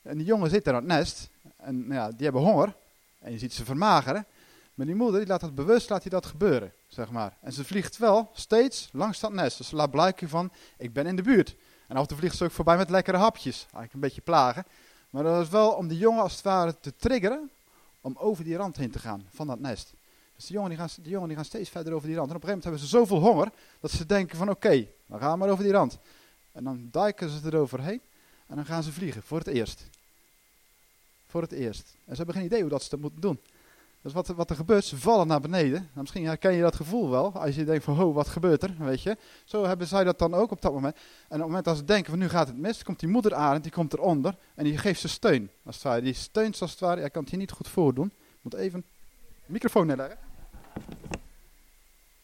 En 0.01 0.17
die 0.17 0.25
jongen 0.25 0.49
zit 0.49 0.63
daar 0.63 0.73
aan 0.73 0.79
het 0.79 0.89
nest, 0.89 1.29
en 1.57 1.87
nou 1.87 1.93
ja, 1.93 2.09
die 2.09 2.23
hebben 2.23 2.41
honger, 2.41 2.75
en 3.19 3.31
je 3.31 3.37
ziet 3.37 3.53
ze 3.53 3.65
vermageren. 3.65 4.25
Maar 4.73 4.85
die 4.85 4.95
moeder, 4.95 5.19
die 5.19 5.29
laat 5.29 5.41
dat 5.41 5.55
bewust, 5.55 5.89
laat 5.89 6.01
hij 6.01 6.11
dat 6.11 6.25
gebeuren, 6.25 6.73
zeg 6.87 7.09
maar. 7.09 7.37
En 7.41 7.53
ze 7.53 7.65
vliegt 7.65 7.97
wel 7.97 8.29
steeds 8.33 8.89
langs 8.91 9.19
dat 9.19 9.33
nest. 9.33 9.57
Dus 9.57 9.67
ze 9.67 9.75
laat 9.75 9.91
blijken 9.91 10.29
van, 10.29 10.51
ik 10.77 10.93
ben 10.93 11.05
in 11.05 11.15
de 11.15 11.21
buurt. 11.21 11.55
En 11.87 11.95
af 11.95 12.01
en 12.01 12.07
toe 12.07 12.17
vliegt 12.17 12.37
ze 12.37 12.43
ook 12.43 12.51
voorbij 12.51 12.77
met 12.77 12.89
lekkere 12.89 13.17
hapjes. 13.17 13.59
Eigenlijk 13.61 13.93
een 13.93 13.99
beetje 13.99 14.21
plagen. 14.21 14.65
Maar 15.09 15.23
dat 15.23 15.41
is 15.41 15.49
wel 15.49 15.71
om 15.71 15.87
die 15.87 15.97
jongen 15.97 16.21
als 16.21 16.33
het 16.33 16.41
ware 16.41 16.79
te 16.79 16.95
triggeren 16.95 17.51
om 18.01 18.15
over 18.17 18.43
die 18.43 18.55
rand 18.55 18.77
heen 18.77 18.91
te 18.91 18.99
gaan 18.99 19.25
van 19.29 19.47
dat 19.47 19.59
nest. 19.59 19.93
Dus 20.35 20.45
die 20.45 20.53
jongen 20.53 20.69
die 20.69 20.79
gaan, 20.79 20.89
die 21.01 21.11
jongen 21.11 21.27
die 21.27 21.37
gaan 21.37 21.45
steeds 21.45 21.69
verder 21.69 21.93
over 21.93 22.07
die 22.07 22.17
rand. 22.17 22.29
En 22.29 22.35
op 22.35 22.43
een 22.43 22.49
gegeven 22.49 22.71
moment 22.71 22.89
hebben 22.89 23.07
ze 23.07 23.17
zoveel 23.17 23.31
honger 23.31 23.51
dat 23.79 23.91
ze 23.91 24.05
denken 24.05 24.37
van 24.37 24.49
oké, 24.49 24.87
dan 25.05 25.19
gaan 25.19 25.31
we 25.31 25.37
maar 25.37 25.49
over 25.49 25.63
die 25.63 25.73
rand. 25.73 25.97
En 26.51 26.63
dan 26.63 26.87
duiken 26.91 27.29
ze 27.29 27.39
eroverheen 27.45 28.01
en 28.47 28.55
dan 28.55 28.65
gaan 28.65 28.83
ze 28.83 28.91
vliegen 28.91 29.23
voor 29.23 29.37
het 29.37 29.47
eerst. 29.47 29.89
Voor 31.27 31.41
het 31.41 31.51
eerst. 31.51 31.95
En 32.05 32.11
ze 32.11 32.15
hebben 32.15 32.35
geen 32.35 32.45
idee 32.45 32.61
hoe 32.61 32.69
dat 32.69 32.83
ze 32.83 32.89
dat 32.89 32.99
moeten 32.99 33.21
doen. 33.21 33.39
Dus 34.03 34.13
wat, 34.13 34.27
wat 34.27 34.49
er 34.49 34.55
gebeurt, 34.55 34.85
ze 34.85 34.97
vallen 34.97 35.27
naar 35.27 35.39
beneden. 35.39 35.79
Nou, 35.79 35.89
misschien 35.93 36.25
herken 36.25 36.53
je 36.53 36.61
dat 36.61 36.75
gevoel 36.75 37.09
wel. 37.09 37.33
Als 37.33 37.55
je 37.55 37.65
denkt 37.65 37.83
van, 37.83 37.95
ho, 37.95 38.13
wat 38.13 38.27
gebeurt 38.27 38.63
er, 38.63 38.75
weet 38.77 39.01
je. 39.01 39.17
Zo 39.45 39.65
hebben 39.65 39.87
zij 39.87 40.03
dat 40.03 40.19
dan 40.19 40.33
ook 40.33 40.51
op 40.51 40.61
dat 40.61 40.73
moment. 40.73 40.95
En 40.95 41.01
op 41.27 41.29
het 41.29 41.39
moment 41.39 41.65
dat 41.65 41.77
ze 41.77 41.83
denken 41.83 42.09
van, 42.09 42.19
nu 42.19 42.29
gaat 42.29 42.47
het 42.47 42.57
mis, 42.57 42.83
komt 42.83 42.99
die 42.99 43.09
moeder 43.09 43.33
aan, 43.33 43.61
die 43.61 43.71
komt 43.71 43.93
eronder. 43.93 44.37
En 44.55 44.63
die 44.63 44.77
geeft 44.77 44.99
ze 44.99 45.07
steun, 45.07 45.49
als 45.65 45.75
het 45.75 45.83
ware. 45.83 46.01
Die 46.01 46.13
steunt 46.13 46.61
als 46.61 46.71
het 46.71 46.79
ware. 46.79 46.99
Hij 46.99 47.09
kan 47.09 47.21
het 47.21 47.31
hier 47.31 47.39
niet 47.39 47.51
goed 47.51 47.67
voordoen. 47.67 48.11
Moet 48.41 48.53
even 48.53 48.85
de 49.45 49.51
microfoon 49.51 49.87
neerleggen. 49.87 50.17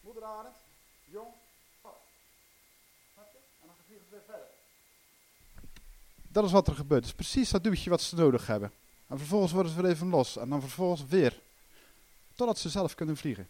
Moeder 0.00 0.22
Arend, 0.22 0.56
jong, 1.04 1.28
vast. 1.82 1.94
En 3.60 3.66
dan 3.66 3.74
vliegen 3.86 4.06
ze 4.08 4.14
weer 4.14 4.24
verder. 4.26 4.46
Dat 6.28 6.44
is 6.44 6.52
wat 6.52 6.68
er 6.68 6.74
gebeurt. 6.74 7.02
Dus 7.02 7.12
precies 7.12 7.50
dat 7.50 7.64
duwtje 7.64 7.90
wat 7.90 8.00
ze 8.00 8.14
nodig 8.14 8.46
hebben. 8.46 8.72
En 9.06 9.18
vervolgens 9.18 9.52
worden 9.52 9.72
ze 9.72 9.82
weer 9.82 9.90
even 9.90 10.08
los. 10.08 10.36
En 10.36 10.48
dan 10.48 10.60
vervolgens 10.60 11.04
weer 11.08 11.40
Totdat 12.40 12.58
ze 12.58 12.68
zelf 12.68 12.94
kunnen 12.94 13.16
vliegen. 13.16 13.48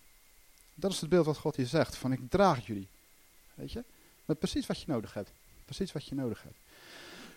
Dat 0.74 0.92
is 0.92 1.00
het 1.00 1.10
beeld 1.10 1.26
wat 1.26 1.38
God 1.38 1.56
hier 1.56 1.66
zegt. 1.66 1.96
Van 1.96 2.12
ik 2.12 2.20
draag 2.28 2.66
jullie. 2.66 2.88
Weet 3.54 3.72
je? 3.72 3.84
Met 4.24 4.38
precies 4.38 4.66
wat 4.66 4.80
je 4.80 4.84
nodig 4.86 5.14
hebt. 5.14 5.30
Precies 5.64 5.92
wat 5.92 6.06
je 6.06 6.14
nodig 6.14 6.42
hebt. 6.42 6.56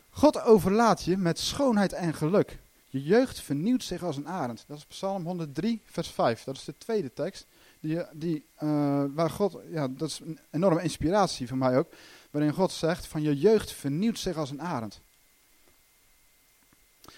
God 0.10 0.42
overlaat 0.42 1.04
je 1.04 1.18
met 1.18 1.40
schoonheid 1.40 1.94
en 1.94 2.14
geluk. 2.14 2.60
Je 2.90 3.04
jeugd 3.04 3.40
vernieuwt 3.40 3.84
zich 3.84 4.04
als 4.04 4.18
een 4.18 4.28
arend. 4.28 4.64
Dat 4.68 4.78
is 4.78 4.86
Psalm 4.86 5.26
103, 5.26 5.82
vers 5.86 6.08
5. 6.08 6.44
Dat 6.44 6.56
is 6.56 6.64
de 6.64 6.78
tweede 6.78 7.14
tekst. 7.14 7.46
Die, 7.80 8.04
die, 8.14 8.46
uh, 8.64 9.04
waar 9.14 9.30
God, 9.30 9.62
ja, 9.72 9.88
dat 9.88 10.10
is 10.10 10.20
een 10.20 10.40
enorme 10.52 10.82
inspiratie 10.82 11.48
voor 11.48 11.58
mij 11.58 11.78
ook. 11.78 11.94
Waarin 12.32 12.54
God 12.54 12.72
zegt: 12.72 13.08
van 13.08 13.22
je 13.22 13.38
jeugd 13.38 13.72
vernieuwt 13.72 14.20
zich 14.20 14.38
als 14.38 14.50
een 14.50 14.62
arend. 14.62 15.00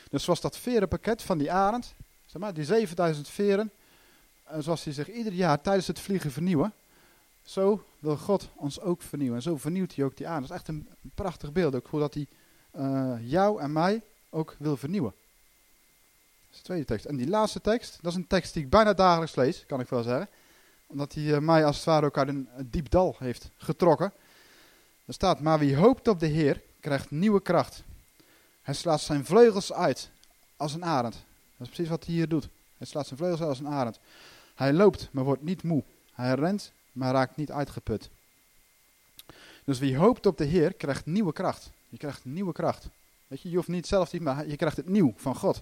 Dus 0.10 0.24
zoals 0.24 0.42
dat 0.42 0.58
verenpakket 0.58 1.22
van 1.22 1.38
die 1.38 1.52
arend, 1.52 1.94
zeg 2.26 2.42
maar, 2.42 2.54
die 2.54 2.66
7000 2.66 3.30
veren, 3.30 3.72
en 4.46 4.64
zoals 4.64 4.84
hij 4.84 4.94
zich 4.94 5.12
ieder 5.12 5.34
jaar 5.34 5.62
tijdens 5.62 5.88
het 5.88 6.00
vliegen 6.00 6.32
vernieuwen, 6.32 6.74
zo 7.46 7.86
wil 8.00 8.18
God 8.18 8.50
ons 8.56 8.80
ook 8.80 9.02
vernieuwen. 9.02 9.36
En 9.36 9.44
zo 9.44 9.58
vernieuwt 9.58 9.96
hij 9.96 10.06
ook 10.06 10.18
die 10.18 10.28
aan. 10.28 10.42
Dat 10.42 10.50
is 10.50 10.56
echt 10.56 10.68
een 10.68 10.88
prachtig 11.16 11.52
beeld 11.52 11.76
ook, 11.76 11.88
hoe 11.88 12.00
dat 12.00 12.14
hij 12.14 12.28
uh, 12.78 13.14
jou 13.22 13.62
en 13.62 13.72
mij 13.72 14.02
ook 14.30 14.56
wil 14.60 14.78
vernieuwen. 14.78 15.14
Dat 16.48 16.52
is 16.52 16.58
de 16.58 16.64
tweede 16.64 16.86
tekst. 16.86 17.06
En 17.06 17.16
die 17.16 17.28
laatste 17.28 17.62
tekst, 17.62 17.98
dat 18.02 18.12
is 18.12 18.18
een 18.18 18.28
tekst 18.28 18.54
die 18.54 18.64
ik 18.64 18.70
bijna 18.70 18.94
dagelijks 18.94 19.36
lees, 19.36 19.66
kan 19.68 19.80
ik 19.80 19.90
wel 19.90 20.04
zeggen. 20.04 20.30
Omdat 20.88 21.14
hij 21.14 21.24
uh, 21.24 21.38
mij 21.38 21.66
als 21.66 21.76
het 21.76 21.86
ware 21.86 22.06
ook 22.06 22.18
uit 22.18 22.28
een, 22.28 22.48
een 22.56 22.70
diep 22.70 22.90
dal 22.90 23.16
heeft 23.20 23.50
getrokken. 23.58 24.14
Er 25.06 25.14
staat, 25.14 25.40
maar 25.40 25.60
wie 25.60 25.76
hoopt 25.76 26.08
op 26.08 26.20
de 26.20 26.28
Heer, 26.28 26.62
krijgt 26.80 27.12
nieuwe 27.12 27.42
kracht. 27.42 27.84
Hij 28.62 28.74
slaat 28.74 29.02
zijn 29.02 29.26
vleugels 29.26 29.74
uit 29.74 30.10
als 30.58 30.74
een 30.74 30.86
arend. 30.86 31.14
Dat 31.58 31.68
is 31.68 31.74
precies 31.74 31.90
wat 31.90 32.06
hij 32.06 32.14
hier 32.14 32.28
doet. 32.28 32.48
Hij 32.78 32.88
slaat 32.88 33.08
zijn 33.08 33.20
vleugels 33.20 33.42
uit 33.42 33.50
als 33.50 33.60
een 33.60 33.68
arend. 33.68 34.00
Hij 34.56 34.74
loopt, 34.74 35.10
maar 35.12 35.24
wordt 35.24 35.44
niet 35.44 35.64
moe. 35.64 35.84
Hij 36.14 36.34
rent, 36.34 36.72
maar 36.92 37.14
raakt 37.14 37.36
niet 37.36 37.52
uitgeput. 37.52 38.10
Dus 39.64 39.80
wie 39.80 39.98
hoopt 39.98 40.26
op 40.26 40.38
de 40.38 40.46
Heer, 40.46 40.74
krijgt 40.74 41.06
nieuwe 41.06 41.34
kracht. 41.34 41.70
Je 41.90 41.98
krijgt 41.98 42.26
nieuwe 42.26 42.54
kracht. 42.54 42.88
Weet 43.28 43.42
je, 43.42 43.50
je 43.50 43.56
hoeft 43.56 43.68
niet 43.68 43.88
zelf, 43.88 44.20
maar 44.20 44.48
je 44.48 44.56
krijgt 44.56 44.78
het 44.78 44.88
nieuw 44.88 45.14
van 45.18 45.36
God. 45.36 45.62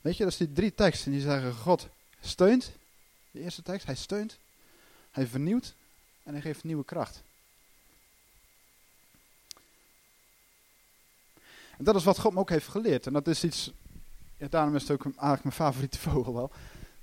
Weet 0.00 0.16
je, 0.16 0.22
dat 0.22 0.32
is 0.32 0.38
die 0.38 0.52
drie 0.52 0.74
teksten 0.74 1.12
die 1.12 1.20
zeggen, 1.20 1.54
God 1.54 1.88
steunt. 2.20 2.72
De 3.30 3.40
eerste 3.40 3.62
tekst, 3.62 3.86
hij 3.86 3.94
steunt. 3.94 4.38
Hij 5.10 5.26
vernieuwt 5.26 5.74
en 6.22 6.32
hij 6.32 6.42
geeft 6.42 6.64
nieuwe 6.64 6.84
kracht. 6.84 7.22
En 11.78 11.84
dat 11.84 11.94
is 11.94 12.04
wat 12.04 12.18
God 12.18 12.32
me 12.32 12.38
ook 12.38 12.50
heeft 12.50 12.68
geleerd. 12.68 13.06
En 13.06 13.12
dat 13.12 13.26
is 13.26 13.44
iets, 13.44 13.72
ja, 14.36 14.46
daarom 14.50 14.74
is 14.74 14.82
het 14.82 14.90
ook 14.90 15.04
eigenlijk 15.04 15.42
mijn 15.42 15.54
favoriete 15.54 15.98
vogel 16.10 16.34
wel. 16.34 16.50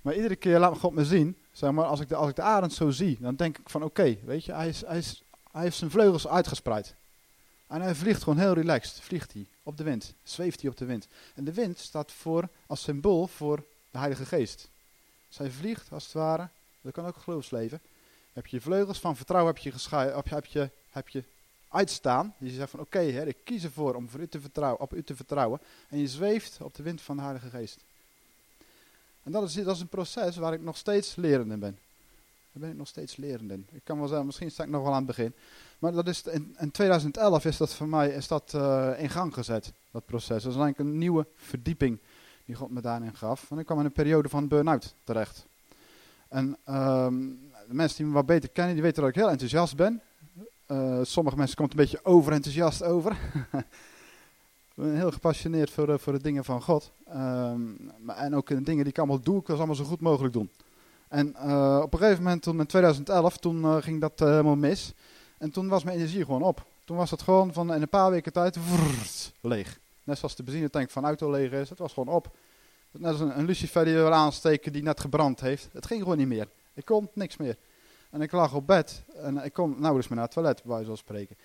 Maar 0.02 0.16
iedere 0.16 0.36
keer 0.36 0.60
laat 0.60 0.78
God 0.78 0.94
me 0.94 1.06
zien, 1.06 1.38
zeg 1.52 1.72
maar, 1.72 1.86
als 1.86 2.00
ik 2.00 2.10
de, 2.10 2.16
als 2.16 2.30
ik 2.30 2.36
de 2.36 2.42
arend 2.42 2.74
zo 2.74 2.90
zie, 2.90 3.18
dan 3.20 3.36
denk 3.36 3.58
ik 3.58 3.70
van 3.70 3.84
oké, 3.84 4.18
weet 4.24 4.46
je, 4.46 4.54
hij, 4.54 4.68
is, 4.68 4.86
hij, 4.86 4.98
is, 4.98 5.24
hij 5.52 5.62
heeft 5.62 5.78
zijn 5.78 5.92
vleugels 5.92 6.28
uitgespreid. 6.28 6.96
En 7.68 7.82
hij 7.82 7.96
vliegt 7.96 8.24
gewoon 8.24 8.40
heel 8.40 8.54
relaxed, 8.54 9.00
vliegt 9.00 9.34
hij 9.34 9.46
op 9.64 9.78
de 9.78 9.84
wind, 9.84 10.14
zweeft 10.24 10.62
hij 10.62 10.70
op 10.70 10.78
de 10.78 10.86
wind. 10.86 11.08
En 11.36 11.44
de 11.44 11.54
wind 11.54 11.80
staat 11.80 12.12
voor, 12.12 12.50
als 12.68 12.82
symbool 12.82 13.28
voor 13.28 13.64
de 13.92 13.98
Heilige 13.98 14.26
Geest. 14.26 14.70
Hij 15.36 15.52
vliegt 15.52 15.92
als 15.92 16.04
het 16.04 16.14
ware, 16.14 16.50
dat 16.82 16.94
kan 16.94 17.06
ook 17.06 17.18
geloofsleven. 17.18 17.82
Heb 18.34 18.48
je 18.48 18.62
vleugels 18.62 19.00
van 19.00 19.16
vertrouwen 19.16 19.54
heb 19.54 19.64
je, 19.64 19.72
heb 19.72 20.22
je, 20.26 20.34
heb 20.34 20.46
je, 20.46 20.70
heb 20.90 21.08
je 21.08 21.24
uitstaan. 21.70 22.36
Je 22.38 22.50
zegt 22.50 22.70
van 22.70 22.80
oké, 22.80 22.98
okay, 22.98 23.28
ik 23.28 23.38
kies 23.44 23.64
ervoor 23.64 23.96
om 23.96 24.10
voor 24.10 24.20
u 24.20 24.28
te 24.28 24.42
vertrouwen, 24.42 24.82
op 24.82 24.94
u 24.94 25.04
te 25.04 25.16
vertrouwen. 25.16 25.60
En 25.90 25.98
je 25.98 26.08
zweeft 26.08 26.58
op 26.62 26.76
de 26.76 26.84
wind 26.84 27.02
van 27.02 27.16
de 27.16 27.22
Heilige 27.22 27.50
Geest. 27.50 27.78
En 29.24 29.32
dat 29.32 29.44
is, 29.44 29.54
dat 29.54 29.76
is 29.76 29.82
een 29.82 29.88
proces 29.88 30.38
waar 30.38 30.54
ik 30.54 30.62
nog 30.62 30.78
steeds 30.78 31.16
lerend 31.16 31.52
in 31.52 31.60
ben. 31.60 31.78
Daar 32.52 32.62
ben 32.62 32.70
ik 32.70 32.78
nog 32.78 32.88
steeds 32.88 33.16
lerend 33.16 33.52
in. 33.52 33.68
Ik 33.72 33.82
kan 33.84 33.98
wel 33.98 34.08
zeggen, 34.08 34.26
misschien 34.26 34.52
sta 34.52 34.64
ik 34.64 34.70
nog 34.70 34.82
wel 34.82 34.92
aan 34.92 34.98
het 34.98 35.16
begin. 35.16 35.34
Maar 35.80 35.92
dat 35.92 36.08
is 36.08 36.22
in, 36.22 36.56
in 36.60 36.72
2011 36.72 37.46
is 37.46 37.58
dat 37.58 37.74
voor 37.74 37.88
mij 37.88 38.10
is 38.10 38.28
dat, 38.28 38.52
uh, 38.56 38.92
in 38.98 39.10
gang 39.10 39.34
gezet, 39.34 39.74
dat 39.92 40.06
proces. 40.06 40.44
Dat 40.44 40.52
is 40.54 40.60
eigenlijk 40.60 40.80
een 40.80 40.98
nieuwe 40.98 41.26
verdieping 41.36 42.00
die 42.46 42.56
God 42.56 42.72
me 42.72 42.82
daarin 42.82 43.16
gaf. 43.16 43.52
En 43.52 43.58
ik 43.58 43.66
kwam 43.66 43.80
in 43.80 43.86
een 43.86 43.92
periode 43.92 44.30
van 44.30 44.48
burn-out 44.48 44.94
terecht. 45.04 45.46
En 46.28 46.58
um, 46.70 47.40
de 47.68 47.74
mensen 47.74 47.98
die 47.98 48.06
me 48.06 48.14
wat 48.14 48.26
beter 48.26 48.50
kennen, 48.50 48.74
die 48.74 48.84
weten 48.84 49.02
dat 49.02 49.10
ik 49.10 49.16
heel 49.16 49.30
enthousiast 49.30 49.76
ben. 49.76 50.02
Uh, 50.68 51.00
sommige 51.04 51.38
mensen 51.38 51.56
komen 51.56 51.72
een 51.72 51.78
beetje 51.78 52.06
overenthousiast 52.06 52.84
over. 52.84 53.18
Heel 54.82 55.12
gepassioneerd 55.12 55.70
voor, 55.70 55.86
de, 55.86 56.00
voor 56.00 56.14
de 56.14 56.22
dingen 56.22 56.46
van 56.46 56.62
God. 56.62 56.92
Um, 57.16 57.92
en 58.08 58.36
ook 58.36 58.48
de 58.48 58.62
dingen 58.62 58.84
die 58.84 58.94
ik 58.94 58.98
allemaal 58.98 59.20
doe, 59.20 59.40
ik 59.40 59.48
wil 59.48 59.56
ze 59.56 59.62
allemaal 59.62 59.84
zo 59.84 59.90
goed 59.90 60.02
mogelijk 60.02 60.34
doen. 60.34 60.50
En 61.08 61.36
uh, 61.46 61.80
op 61.84 61.94
een 61.94 62.00
gegeven 62.00 62.24
moment, 62.24 62.42
toen 62.42 62.60
in 62.60 62.66
2011, 62.66 63.38
toen 63.38 63.84
ging 63.84 64.02
dat 64.02 64.20
helemaal 64.20 64.56
mis. 64.56 64.94
En 65.38 65.52
toen 65.52 65.68
was 65.68 65.84
mijn 65.84 65.98
energie 65.98 66.26
gewoon 66.26 66.42
op. 66.42 66.66
Toen 66.86 66.98
was 66.98 67.12
het 67.12 67.22
gewoon 67.22 67.54
van 67.54 67.74
in 67.74 67.82
een 67.82 67.90
paar 67.90 68.12
weken 68.12 68.34
tijd 68.34 68.58
leeg. 69.42 69.80
Net 70.04 70.18
zoals 70.18 70.36
de 70.36 70.44
benzinetank 70.44 70.90
van 70.90 71.06
auto 71.06 71.32
leeg 71.32 71.52
is, 71.52 71.70
het 71.70 71.80
was 71.80 71.94
gewoon 71.94 72.16
op. 72.16 72.36
Net 72.92 73.12
als 73.12 73.20
een, 73.20 73.38
een 73.40 73.46
lucifer 73.46 73.86
die 73.86 73.94
wil 73.94 74.14
aansteken 74.14 74.74
die 74.74 74.84
net 74.84 75.00
gebrand 75.00 75.40
heeft. 75.40 75.70
Het 75.72 75.86
ging 75.86 76.02
gewoon 76.02 76.18
niet 76.18 76.28
meer. 76.28 76.48
Ik 76.74 76.86
kon 76.86 77.10
niks 77.14 77.38
meer. 77.38 77.58
En 78.10 78.22
ik 78.22 78.32
lag 78.32 78.54
op 78.54 78.68
bed 78.68 79.04
en 79.16 79.38
ik 79.38 79.54
kon 79.54 79.70
nauwelijks 79.70 80.08
meer 80.08 80.18
naar 80.18 80.26
het 80.26 80.36
toilet, 80.36 80.64
bij 80.64 80.84
zoals 80.84 81.00
spreken. 81.00 81.36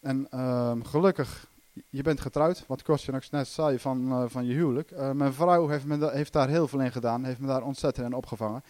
En 0.00 0.26
ehm, 0.30 0.82
gelukkig, 0.82 1.48
je 1.90 2.02
bent 2.02 2.20
getrouwd, 2.20 2.64
wat 2.66 2.82
Kostje 2.82 3.12
nog 3.12 3.30
net 3.30 3.48
zei 3.48 3.78
van, 3.78 4.08
uh, 4.08 4.24
van 4.26 4.46
je 4.46 4.54
huwelijk. 4.54 4.90
Uh, 4.90 5.10
mijn 5.10 5.32
vrouw 5.32 5.68
heeft, 5.68 5.84
me 5.84 6.10
heeft 6.10 6.32
daar 6.32 6.48
heel 6.48 6.68
veel 6.68 6.80
in 6.80 6.92
gedaan, 6.92 7.24
heeft 7.24 7.38
me 7.38 7.46
daar 7.46 7.62
ontzettend 7.62 8.06
in 8.06 8.14
opgevangen. 8.14 8.62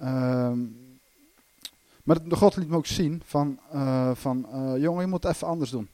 Um, 0.00 1.00
maar 2.02 2.18
God 2.28 2.56
liet 2.56 2.68
me 2.68 2.76
ook 2.76 2.86
zien 2.86 3.22
van, 3.24 3.58
uh, 3.74 4.10
van 4.14 4.46
jongen, 4.78 5.00
je 5.00 5.06
moet 5.06 5.24
even 5.24 5.46
anders 5.46 5.70
doen. 5.70 5.88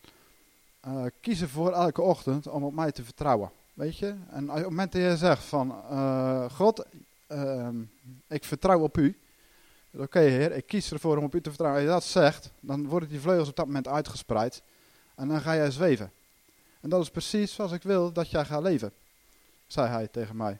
kies 1.21 1.41
ervoor 1.41 1.73
elke 1.73 2.03
ochtend 2.03 2.47
om 2.47 2.65
op 2.65 2.75
mij 2.75 2.93
te 2.93 3.05
vertrouwen. 3.05 3.51
Weet 3.75 3.99
je? 3.99 4.15
En 4.31 4.51
op 4.51 4.57
het 4.57 4.65
moment 4.65 4.93
dat 4.93 5.03
je 5.03 5.17
zegt 5.17 5.45
van, 5.45 5.75
God, 6.51 6.85
ehm, 7.27 7.77
ik 8.29 8.45
vertrouw 8.45 8.81
op 8.81 8.99
u. 8.99 9.17
Oké 9.97 10.19
heer, 10.19 10.53
ik 10.53 10.67
kies 10.67 10.93
ervoor 10.93 11.17
om 11.17 11.25
op 11.25 11.35
u 11.35 11.41
te 11.41 11.49
vertrouwen. 11.49 11.83
Als 11.83 11.91
je 11.91 12.01
dat 12.01 12.11
zegt, 12.25 12.51
dan 12.61 12.87
worden 12.87 13.09
die 13.09 13.21
vleugels 13.21 13.49
op 13.49 13.57
dat 13.57 13.67
moment 13.67 13.89
uitgespreid. 13.89 14.63
En 15.19 15.29
dan 15.29 15.41
ga 15.41 15.55
jij 15.55 15.71
zweven. 15.71 16.13
En 16.81 16.89
dat 16.89 17.03
is 17.03 17.11
precies 17.11 17.55
zoals 17.55 17.73
ik 17.73 17.83
wil 17.83 18.13
dat 18.13 18.31
jij 18.31 18.45
gaat 18.45 18.63
leven. 18.63 18.93
Zei 19.67 19.89
hij 19.89 20.09
tegen 20.09 20.37
mij. 20.37 20.59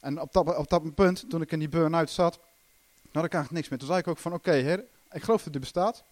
En 0.00 0.20
op 0.20 0.32
dat, 0.32 0.56
op 0.56 0.68
dat 0.68 0.94
punt, 0.94 1.30
toen 1.30 1.42
ik 1.42 1.52
in 1.52 1.58
die 1.58 1.68
burn-out 1.68 2.10
zat, 2.10 2.38
had 3.12 3.24
ik 3.24 3.32
eigenlijk 3.32 3.50
niks 3.50 3.68
meer. 3.68 3.78
Toen 3.78 3.88
zei 3.88 4.00
ik 4.00 4.06
ook 4.06 4.18
van, 4.18 4.32
oké 4.32 4.52
heer, 4.52 4.84
ik 5.12 5.22
geloof 5.22 5.42
dat 5.42 5.54
u 5.54 5.58
bestaat. 5.58 6.02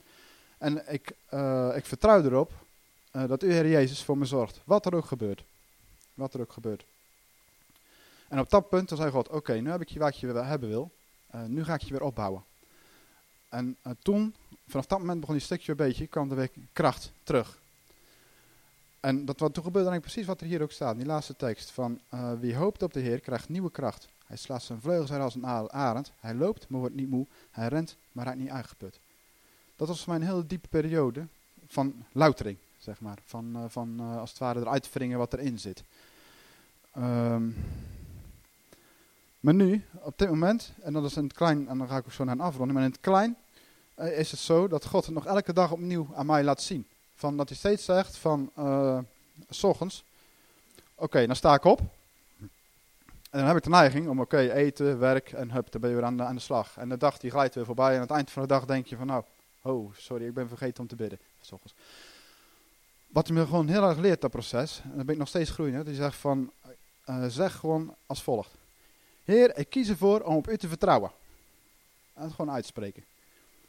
En 0.59 0.93
ik, 0.93 1.13
uh, 1.31 1.73
ik 1.77 1.87
vertrouw 1.87 2.25
erop 2.25 2.53
uh, 3.13 3.29
dat 3.29 3.43
u 3.43 3.53
Heer 3.53 3.69
Jezus 3.69 4.03
voor 4.03 4.19
me 4.19 4.25
zorgt. 4.25 4.61
Wat 4.65 4.87
er 4.87 4.95
ook 4.95 5.07
gebeurt. 5.07 5.45
Wat 6.15 6.35
er 6.35 6.41
ook 6.41 6.53
gebeurt. 6.53 6.85
En 8.29 8.39
op 8.39 8.51
dat 8.51 8.69
punt, 8.69 8.89
toen 8.89 8.97
zei 8.97 9.11
God, 9.11 9.29
oké, 9.29 9.53
nu 9.53 9.71
heb 9.71 9.81
ik 9.81 9.89
je 9.89 9.99
wat 9.99 10.19
je 10.19 10.27
hebben 10.27 10.69
wil. 10.69 10.91
Uh, 11.35 11.45
nu 11.45 11.65
ga 11.65 11.75
ik 11.75 11.83
je 11.83 11.93
weer 11.93 12.03
opbouwen. 12.03 12.45
En 13.49 13.77
toen, 14.03 14.35
vanaf 14.69 14.87
dat 14.87 14.99
moment 14.99 15.21
begon 15.21 15.35
die 15.35 15.45
stukje 15.45 15.71
een 15.71 15.77
beetje, 15.77 16.07
kwam 16.07 16.31
er 16.31 16.37
weer 16.37 16.51
kracht 16.73 17.13
terug. 17.23 17.59
En 19.07 19.25
dat, 19.25 19.41
wat, 19.41 19.55
toen 19.55 19.65
gebeurde 19.65 19.91
dan 19.91 20.01
precies 20.01 20.27
wat 20.27 20.41
er 20.41 20.47
hier 20.47 20.63
ook 20.63 20.73
staat, 20.73 20.93
in 20.93 20.99
die 20.99 21.07
laatste 21.07 21.37
tekst. 21.37 21.71
Van 21.71 22.01
uh, 22.15 22.33
wie 22.41 22.57
hoopt 22.57 22.83
op 22.83 22.93
de 22.93 23.01
Heer 23.01 23.21
krijgt 23.21 23.49
nieuwe 23.49 23.71
kracht. 23.71 24.09
Hij 24.27 24.37
slaat 24.37 24.63
zijn 24.63 24.81
vleugels 24.81 25.13
uit 25.13 25.21
als 25.21 25.35
een 25.35 25.47
arend. 25.73 26.13
Hij 26.21 26.35
loopt, 26.35 26.69
maar 26.69 26.81
wordt 26.81 26.95
niet 26.95 27.11
moe. 27.11 27.27
Hij 27.51 27.69
rent, 27.69 27.97
maar 28.13 28.25
raakt 28.25 28.39
niet 28.39 28.49
uitgeput. 28.49 28.99
Dat 29.77 29.89
was 29.89 30.05
voor 30.05 30.13
mij 30.13 30.23
een 30.23 30.29
hele 30.29 30.47
diepe 30.47 30.69
periode 30.69 31.27
van 31.67 32.05
loutering, 32.13 32.57
zeg 32.79 33.01
maar. 33.01 33.19
Van, 33.25 33.67
van 33.69 34.01
als 34.01 34.31
het 34.31 34.39
ware 34.39 34.61
eruit 34.61 34.93
wringen 34.93 35.19
wat 35.19 35.33
erin 35.33 35.59
zit. 35.59 35.83
Um, 36.99 37.57
maar 39.41 39.55
nu, 39.55 39.85
op 39.93 40.19
dit 40.19 40.29
moment, 40.29 40.73
en 40.83 40.93
dat 40.93 41.05
is 41.05 41.17
in 41.17 41.25
het 41.25 41.33
klein, 41.33 41.69
en 41.69 41.79
dan 41.79 41.89
ga 41.89 41.97
ik 41.97 42.05
ook 42.05 42.13
zo 42.13 42.25
naar 42.25 42.35
een 42.35 42.41
afronding, 42.41 42.73
maar 42.73 42.87
in 42.87 42.93
het 42.93 43.01
klein 43.01 43.37
is 43.95 44.31
het 44.31 44.41
zo 44.41 44.69
dat 44.69 44.87
God 44.87 45.05
het 45.05 45.15
nog 45.15 45.27
elke 45.27 45.53
dag 45.53 45.73
opnieuw 45.73 46.09
aan 46.15 46.27
mij 46.27 46.45
laat 46.45 46.63
zien. 46.63 46.87
Van 47.17 47.37
dat 47.37 47.49
hij 47.49 47.59
steeds 47.59 47.85
zegt 47.85 48.17
van, 48.17 48.51
uh, 48.59 48.99
s 49.51 49.65
ochtends, 49.65 50.05
oké, 50.95 51.27
dan 51.27 51.37
sta 51.37 51.55
ik 51.55 51.65
op. 51.65 51.81
En 53.31 53.39
dan 53.43 53.47
heb 53.47 53.57
ik 53.57 53.63
de 53.63 53.71
neiging 53.71 54.09
om, 54.09 54.21
oké, 54.21 54.39
eten, 54.39 54.99
werk 54.99 55.33
en 55.33 55.51
hup, 55.51 55.71
dan 55.71 55.81
ben 55.81 55.91
je 55.91 55.97
weer 55.97 56.05
aan 56.05 56.17
de, 56.17 56.23
aan 56.23 56.35
de 56.35 56.41
slag. 56.41 56.77
En 56.77 56.89
de 56.89 56.97
dag 56.97 57.19
die 57.19 57.31
glijdt 57.31 57.55
weer 57.55 57.65
voorbij 57.65 57.89
en 57.89 57.95
aan 57.95 58.01
het 58.01 58.11
eind 58.11 58.31
van 58.31 58.43
de 58.43 58.49
dag 58.49 58.65
denk 58.65 58.87
je 58.87 58.97
van, 58.97 59.07
nou, 59.07 59.25
oh, 59.63 59.95
sorry, 59.95 60.27
ik 60.27 60.35
ben 60.35 60.49
vergeten 60.49 60.83
om 60.83 60.89
te 60.89 60.97
bidden. 60.97 61.19
S 61.41 61.53
ochtends. 61.53 61.75
Wat 63.07 63.27
hij 63.27 63.37
me 63.37 63.45
gewoon 63.45 63.69
heel 63.69 63.89
erg 63.89 63.99
leert, 63.99 64.21
dat 64.21 64.31
proces, 64.31 64.81
en 64.83 64.97
dan 64.97 65.05
ben 65.05 65.15
ik 65.15 65.21
nog 65.21 65.29
steeds 65.29 65.51
groeiende, 65.51 65.85
die 65.85 65.95
zegt 65.95 66.17
van, 66.17 66.53
uh, 67.07 67.27
zeg 67.27 67.55
gewoon 67.55 67.95
als 68.07 68.23
volgt. 68.23 68.51
Heer, 69.25 69.59
ik 69.59 69.71
kies 69.71 69.89
ervoor 69.89 70.21
om 70.21 70.37
op 70.37 70.49
u 70.49 70.57
te 70.57 70.69
vertrouwen. 70.69 71.11
En 72.15 72.23
het 72.23 72.33
gewoon 72.33 72.55
uitspreken. 72.55 73.05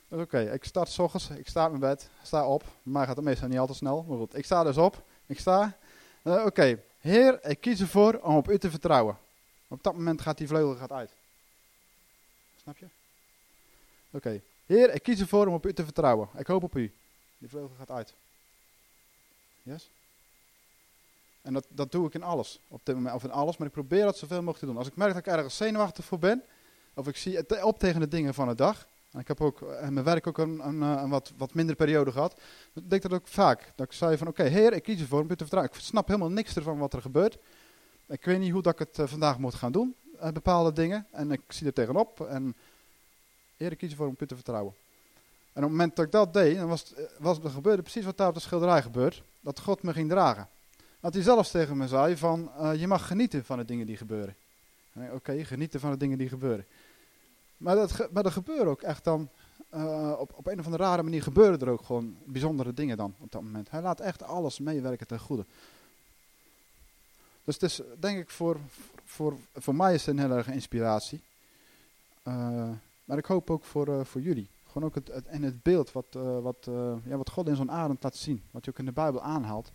Oké, 0.10 0.39
ik 0.39 0.63
start 0.63 0.89
s 0.89 1.00
ochtends, 1.00 1.30
ik 1.30 1.48
sta 1.48 1.63
in 1.63 1.70
mijn 1.70 1.82
bed, 1.82 2.10
sta 2.24 2.48
op. 2.48 2.63
Maar 2.84 3.06
gaat 3.08 3.15
het 3.15 3.26
meestal 3.26 3.48
niet 3.48 3.60
altijd 3.60 3.78
snel, 3.78 4.06
maar 4.08 4.17
goed. 4.17 4.38
Ik 4.38 4.46
sta 4.46 4.63
dus 4.63 4.78
op, 4.78 5.04
ik 5.26 5.39
sta. 5.39 5.78
Uh, 6.24 6.46
oké. 6.46 6.84
Heer, 7.00 7.46
ik 7.46 7.62
kies 7.62 7.80
ervoor 7.80 8.13
om 8.13 8.36
op 8.36 8.50
u 8.50 8.58
te 8.58 8.70
vertrouwen. 8.70 9.17
Op 9.67 9.84
dat 9.84 9.93
moment 9.93 10.22
gaat 10.22 10.38
die 10.38 10.48
vleugel 10.48 10.76
gaat 10.76 10.91
uit. 10.91 11.12
Snap 12.62 12.78
je? 12.78 12.86
Oké. 14.12 14.41
Heer, 14.65 14.93
ik 14.93 15.04
kies 15.04 15.20
ervoor 15.20 15.48
om 15.48 15.54
op 15.54 15.65
u 15.65 15.74
te 15.74 15.84
vertrouwen. 15.84 16.30
Ik 16.38 16.48
hoop 16.48 16.63
op 16.63 16.76
u. 16.76 16.93
Die 17.38 17.50
vleugel 17.50 17.76
gaat 17.78 17.91
uit. 17.91 18.13
Yes? 19.63 19.89
En 21.41 21.54
dat, 21.54 21.65
dat 21.70 21.91
doe 21.91 22.08
ik 22.08 22.13
in 22.13 22.24
alles. 22.24 22.60
Op 22.67 22.82
dit 22.84 22.96
moment, 22.96 23.15
of 23.15 23.24
in 23.24 23.32
alles, 23.32 23.58
maar 23.58 23.67
ik 23.67 23.74
probeer 23.74 24.04
dat 24.04 24.17
zoveel 24.17 24.38
mogelijk 24.38 24.60
te 24.60 24.65
doen. 24.65 24.78
Als 24.78 24.88
ik 24.88 24.96
merk 24.96 25.13
dat 25.13 25.26
ik 25.26 25.34
ergens 25.34 25.58
zenuwachtig 25.58 26.06
voor 26.06 26.20
ben, 26.20 26.43
of 26.93 27.08
ik 27.08 27.17
zie 27.17 27.36
het 27.36 27.63
op 27.63 27.80
tegen 27.80 28.00
de 28.00 28.08
dingen 28.08 28.34
van 28.34 28.48
de 28.48 28.56
dag. 28.56 28.88
Ik 29.12 29.28
heb 29.28 29.41
ook 29.41 29.62
in 29.62 29.93
mijn 29.93 30.06
werk 30.06 30.28
ook 30.28 30.38
een, 30.38 30.67
een, 30.67 30.82
een 30.82 31.10
wat, 31.10 31.32
wat 31.38 31.54
mindere 31.54 31.78
periode 31.78 32.12
gehad. 32.12 32.39
Dan 32.74 32.84
denk 32.88 33.04
ik 33.04 33.10
dat 33.10 33.20
ook 33.20 33.28
vaak. 33.28 33.72
Dat 33.76 33.86
ik 33.86 33.91
zei 33.91 34.17
van, 34.17 34.28
oké, 34.28 34.43
heer, 34.43 34.74
ik 34.74 34.84
kies 34.84 35.02
ervoor 35.02 35.22
om 35.22 35.28
te 35.28 35.36
vertrouwen. 35.38 35.74
Ik 35.74 35.80
snap 35.80 36.08
helemaal 36.08 36.30
niks 36.30 36.56
ervan 36.56 36.78
wat 36.78 36.93
er 36.93 37.02
gebeurt. 37.02 37.38
Ik 38.08 38.26
weet 38.26 38.39
niet 38.39 38.52
hoe 38.52 38.62
dat 38.62 38.74
ik 38.74 38.80
het 38.80 38.98
uh, 38.98 39.08
vandaag 39.08 39.38
moet 39.38 39.56
gaan 39.56 39.72
doen, 39.72 39.96
bepaalde 40.34 40.74
dingen. 40.74 41.08
En 41.12 41.32
ik 41.32 41.41
zie 41.48 41.67
er 41.67 41.74
tegenop. 41.74 42.22
En 42.22 42.56
heer, 43.58 43.72
ik 43.72 43.78
kies 43.78 43.91
ervoor 43.91 44.08
om 44.08 44.15
u 44.20 44.26
te 44.26 44.36
vertrouwen. 44.36 44.74
En 45.54 45.63
op 45.63 45.70
het 45.70 45.78
moment 45.78 45.96
dat 45.96 46.06
ik 46.06 46.12
dat 46.12 46.34
deed, 46.34 46.58
dan 46.58 46.67
was 46.67 46.93
eh, 46.93 47.04
was 47.17 47.39
gebeurde 47.43 47.82
precies 47.82 48.06
wat 48.06 48.17
daar 48.17 48.28
op 48.28 48.34
de 48.34 48.39
schilderij 48.39 48.82
gebeurt. 48.82 49.24
Dat 49.41 49.60
God 49.60 49.84
me 49.84 49.93
ging 49.93 50.10
dragen. 50.10 50.48
Dat 51.00 51.13
hij 51.13 51.24
zelfs 51.24 51.52
tegen 51.52 51.78
me 51.78 51.88
zei 51.88 52.17
van, 52.17 52.52
je 52.78 52.88
mag 52.88 53.08
genieten 53.08 53.46
van 53.46 53.58
de 53.58 53.65
dingen 53.65 53.86
die 53.86 53.98
gebeuren. 53.98 54.36
Oké, 55.12 55.46
genieten 55.46 55.80
van 55.80 55.91
de 55.91 55.98
dingen 55.98 56.17
die 56.17 56.30
gebeuren. 56.30 56.65
Maar 57.58 57.76
dat, 57.76 58.12
maar 58.12 58.24
dat 58.24 58.32
gebeuren 58.32 58.67
ook 58.67 58.82
echt 58.82 59.04
dan, 59.04 59.30
uh, 59.74 60.13
op, 60.20 60.34
op 60.36 60.48
een 60.48 60.60
of 60.60 60.65
andere 60.65 60.84
rare 60.84 61.04
manier 61.04 61.24
gebeuren 61.24 61.60
er 61.60 61.70
ook 61.70 61.86
gewoon 61.86 62.17
bijzondere 62.26 62.74
dingen 62.74 62.98
dan 62.98 63.13
op 63.20 63.32
dat 63.32 63.41
moment. 63.41 63.72
Hij 63.72 63.82
laat 63.82 64.00
echt 64.00 64.24
alles 64.24 64.60
meewerken 64.60 65.08
ten 65.08 65.20
goede. 65.20 65.46
Dus 67.43 67.54
het 67.54 67.63
is 67.63 67.82
denk 68.00 68.20
ik 68.20 68.30
voor, 68.30 68.58
voor, 69.06 69.38
voor 69.54 69.76
mij 69.76 69.93
is 69.93 70.06
het 70.06 70.17
een 70.17 70.24
heel 70.24 70.38
erg 70.38 70.48
inspiratie. 70.48 71.22
Uh, 72.24 72.70
maar 73.06 73.17
ik 73.17 73.26
hoop 73.26 73.50
ook 73.50 73.63
voor, 73.63 74.06
voor 74.06 74.22
jullie. 74.22 74.48
Gewoon 74.65 74.88
ook 74.88 74.96
het, 74.96 75.08
het, 75.08 75.26
en 75.26 75.43
het 75.43 75.63
beeld 75.63 75.91
wat, 75.91 76.08
wat, 76.41 76.67
ja, 77.04 77.17
wat 77.17 77.30
God 77.30 77.48
in 77.48 77.56
zo'n 77.56 77.72
adem 77.72 77.98
laat 78.00 78.15
zien. 78.15 78.43
Wat 78.52 78.65
je 78.65 78.72
ook 78.72 78.80
in 78.80 78.86
de 78.86 78.91
Bijbel 78.91 79.22
aanhaalt. 79.22 79.72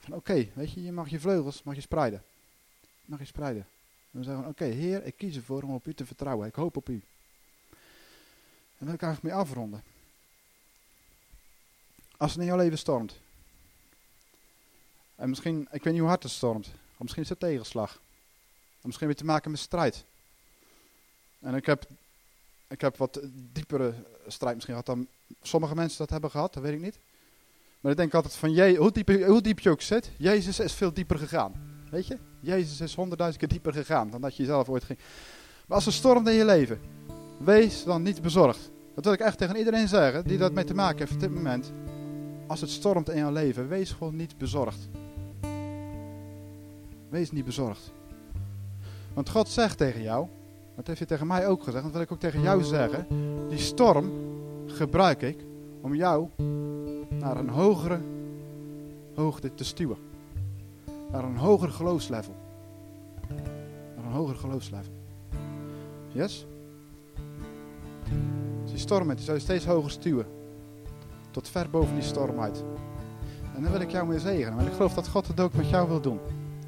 Van 0.00 0.14
oké, 0.14 0.48
weet 0.54 0.72
je, 0.72 0.82
je 0.82 0.92
mag 0.92 1.08
je 1.08 1.20
vleugels, 1.20 1.62
mag 1.62 1.74
je 1.74 1.80
spreiden. 1.80 2.22
Mag 3.04 3.18
je 3.18 3.24
spreiden. 3.24 3.66
En 4.14 4.20
we 4.20 4.26
zeggen, 4.26 4.46
oké, 4.46 4.64
Heer, 4.64 5.04
ik 5.04 5.16
kies 5.16 5.36
ervoor 5.36 5.62
om 5.62 5.74
op 5.74 5.86
u 5.86 5.94
te 5.94 6.06
vertrouwen. 6.06 6.48
Ik 6.48 6.54
hoop 6.54 6.76
op 6.76 6.88
u. 6.88 7.02
En 8.78 8.86
wil 8.86 8.94
ik 8.94 9.02
eigenlijk 9.02 9.34
mee 9.34 9.42
afronden. 9.42 9.82
Als 12.16 12.32
het 12.32 12.40
in 12.40 12.46
jouw 12.46 12.56
leven 12.56 12.78
stormt. 12.78 13.16
En 15.14 15.28
misschien, 15.28 15.60
ik 15.60 15.82
weet 15.82 15.92
niet 15.92 15.98
hoe 15.98 16.08
hard 16.08 16.22
het 16.22 16.32
stormt. 16.32 16.66
Of 16.66 16.98
misschien 16.98 17.22
is 17.22 17.28
het 17.28 17.40
tegenslag. 17.40 18.00
Of 18.78 18.84
misschien 18.84 19.08
je 19.08 19.14
te 19.14 19.24
maken 19.24 19.50
met 19.50 19.60
strijd. 19.60 20.04
En 21.40 21.54
ik 21.54 21.66
heb, 21.66 21.86
ik 22.68 22.80
heb 22.80 22.96
wat 22.96 23.20
diepere 23.52 23.94
strijd 24.26 24.54
misschien 24.54 24.76
gehad 24.76 24.96
dan 24.96 25.08
sommige 25.42 25.74
mensen 25.74 25.98
dat 25.98 26.10
hebben 26.10 26.30
gehad, 26.30 26.54
dat 26.54 26.62
weet 26.62 26.72
ik 26.72 26.80
niet. 26.80 26.98
Maar 27.80 27.90
ik 27.90 27.98
denk 27.98 28.14
altijd 28.14 28.34
van, 28.34 28.52
je, 28.52 28.76
hoe, 28.76 28.92
diep, 28.92 29.08
hoe 29.08 29.40
diep 29.40 29.60
je 29.60 29.70
ook 29.70 29.82
zit, 29.82 30.10
Jezus 30.16 30.58
is 30.58 30.72
veel 30.72 30.92
dieper 30.92 31.18
gegaan. 31.18 31.73
Weet 31.94 32.06
je? 32.06 32.16
Jezus 32.40 32.80
is 32.80 32.94
honderdduizend 32.94 33.40
keer 33.40 33.52
dieper 33.52 33.72
gegaan 33.72 34.10
dan 34.10 34.20
dat 34.20 34.36
je 34.36 34.44
zelf 34.44 34.68
ooit 34.68 34.84
ging. 34.84 34.98
Maar 35.66 35.76
als 35.76 35.86
er 35.86 35.92
stormt 35.92 36.28
in 36.28 36.34
je 36.34 36.44
leven, 36.44 36.80
wees 37.38 37.84
dan 37.84 38.02
niet 38.02 38.22
bezorgd. 38.22 38.70
Dat 38.94 39.04
wil 39.04 39.12
ik 39.12 39.20
echt 39.20 39.38
tegen 39.38 39.56
iedereen 39.56 39.88
zeggen 39.88 40.24
die 40.24 40.38
dat 40.38 40.52
mee 40.52 40.64
te 40.64 40.74
maken 40.74 40.98
heeft 40.98 41.12
op 41.12 41.20
dit 41.20 41.34
moment. 41.34 41.72
Als 42.46 42.60
het 42.60 42.70
stormt 42.70 43.08
in 43.08 43.16
jouw 43.16 43.32
leven, 43.32 43.68
wees 43.68 43.90
gewoon 43.92 44.16
niet 44.16 44.38
bezorgd. 44.38 44.88
Wees 47.08 47.30
niet 47.30 47.44
bezorgd. 47.44 47.92
Want 49.12 49.28
God 49.30 49.48
zegt 49.48 49.78
tegen 49.78 50.02
jou, 50.02 50.26
dat 50.76 50.86
heeft 50.86 50.98
hij 50.98 51.08
tegen 51.08 51.26
mij 51.26 51.46
ook 51.46 51.62
gezegd, 51.62 51.84
dat 51.84 51.92
wil 51.92 52.02
ik 52.02 52.12
ook 52.12 52.20
tegen 52.20 52.40
jou 52.40 52.62
zeggen. 52.62 53.06
Die 53.48 53.58
storm 53.58 54.12
gebruik 54.66 55.22
ik 55.22 55.44
om 55.80 55.94
jou 55.94 56.28
naar 57.08 57.36
een 57.36 57.48
hogere 57.48 58.00
hoogte 59.14 59.54
te 59.54 59.64
stuwen. 59.64 60.13
Naar 61.14 61.24
een 61.24 61.36
hoger 61.36 61.70
geloofslevel. 61.70 62.34
Naar 63.96 64.04
een 64.04 64.12
hoger 64.12 64.36
geloofslevel. 64.36 64.92
Yes? 66.08 66.46
Als 68.62 68.70
je 68.70 68.78
storm 68.78 69.06
bent, 69.06 69.20
zou 69.20 69.36
je 69.36 69.42
steeds 69.42 69.64
hoger 69.64 69.90
stuwen. 69.90 70.26
Tot 71.30 71.48
ver 71.48 71.70
boven 71.70 71.94
die 71.94 72.02
storm 72.02 72.40
uit. 72.40 72.64
En 73.54 73.62
dan 73.62 73.72
wil 73.72 73.80
ik 73.80 73.90
jou 73.90 74.06
mee 74.06 74.18
zegenen. 74.18 74.56
Want 74.56 74.68
ik 74.68 74.74
geloof 74.74 74.94
dat 74.94 75.08
God 75.08 75.26
het 75.26 75.40
ook 75.40 75.54
met 75.54 75.68
jou 75.68 75.88
wil 75.88 76.00
doen. 76.00 76.20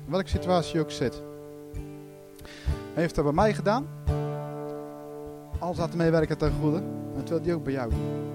In 0.05 0.11
welke 0.11 0.29
situatie 0.29 0.75
je 0.75 0.81
ook 0.81 0.91
zit. 0.91 1.23
Hij 2.93 3.03
heeft 3.03 3.15
dat 3.15 3.25
bij 3.25 3.33
mij 3.33 3.55
gedaan. 3.55 3.87
Alles 5.59 5.77
laten 5.77 5.99
meewerken 5.99 6.39
ten 6.39 6.53
goede. 6.61 6.77
En 7.17 7.29
wil 7.29 7.41
hij 7.43 7.55
ook 7.55 7.65
bij 7.65 7.73
jou 7.73 7.91
doen. 7.91 8.33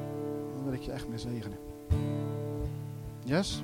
Dan 0.54 0.64
wil 0.64 0.74
ik 0.74 0.82
je 0.82 0.92
echt 0.92 1.08
mee 1.08 1.18
zegenen. 1.18 1.58
Yes? 3.24 3.64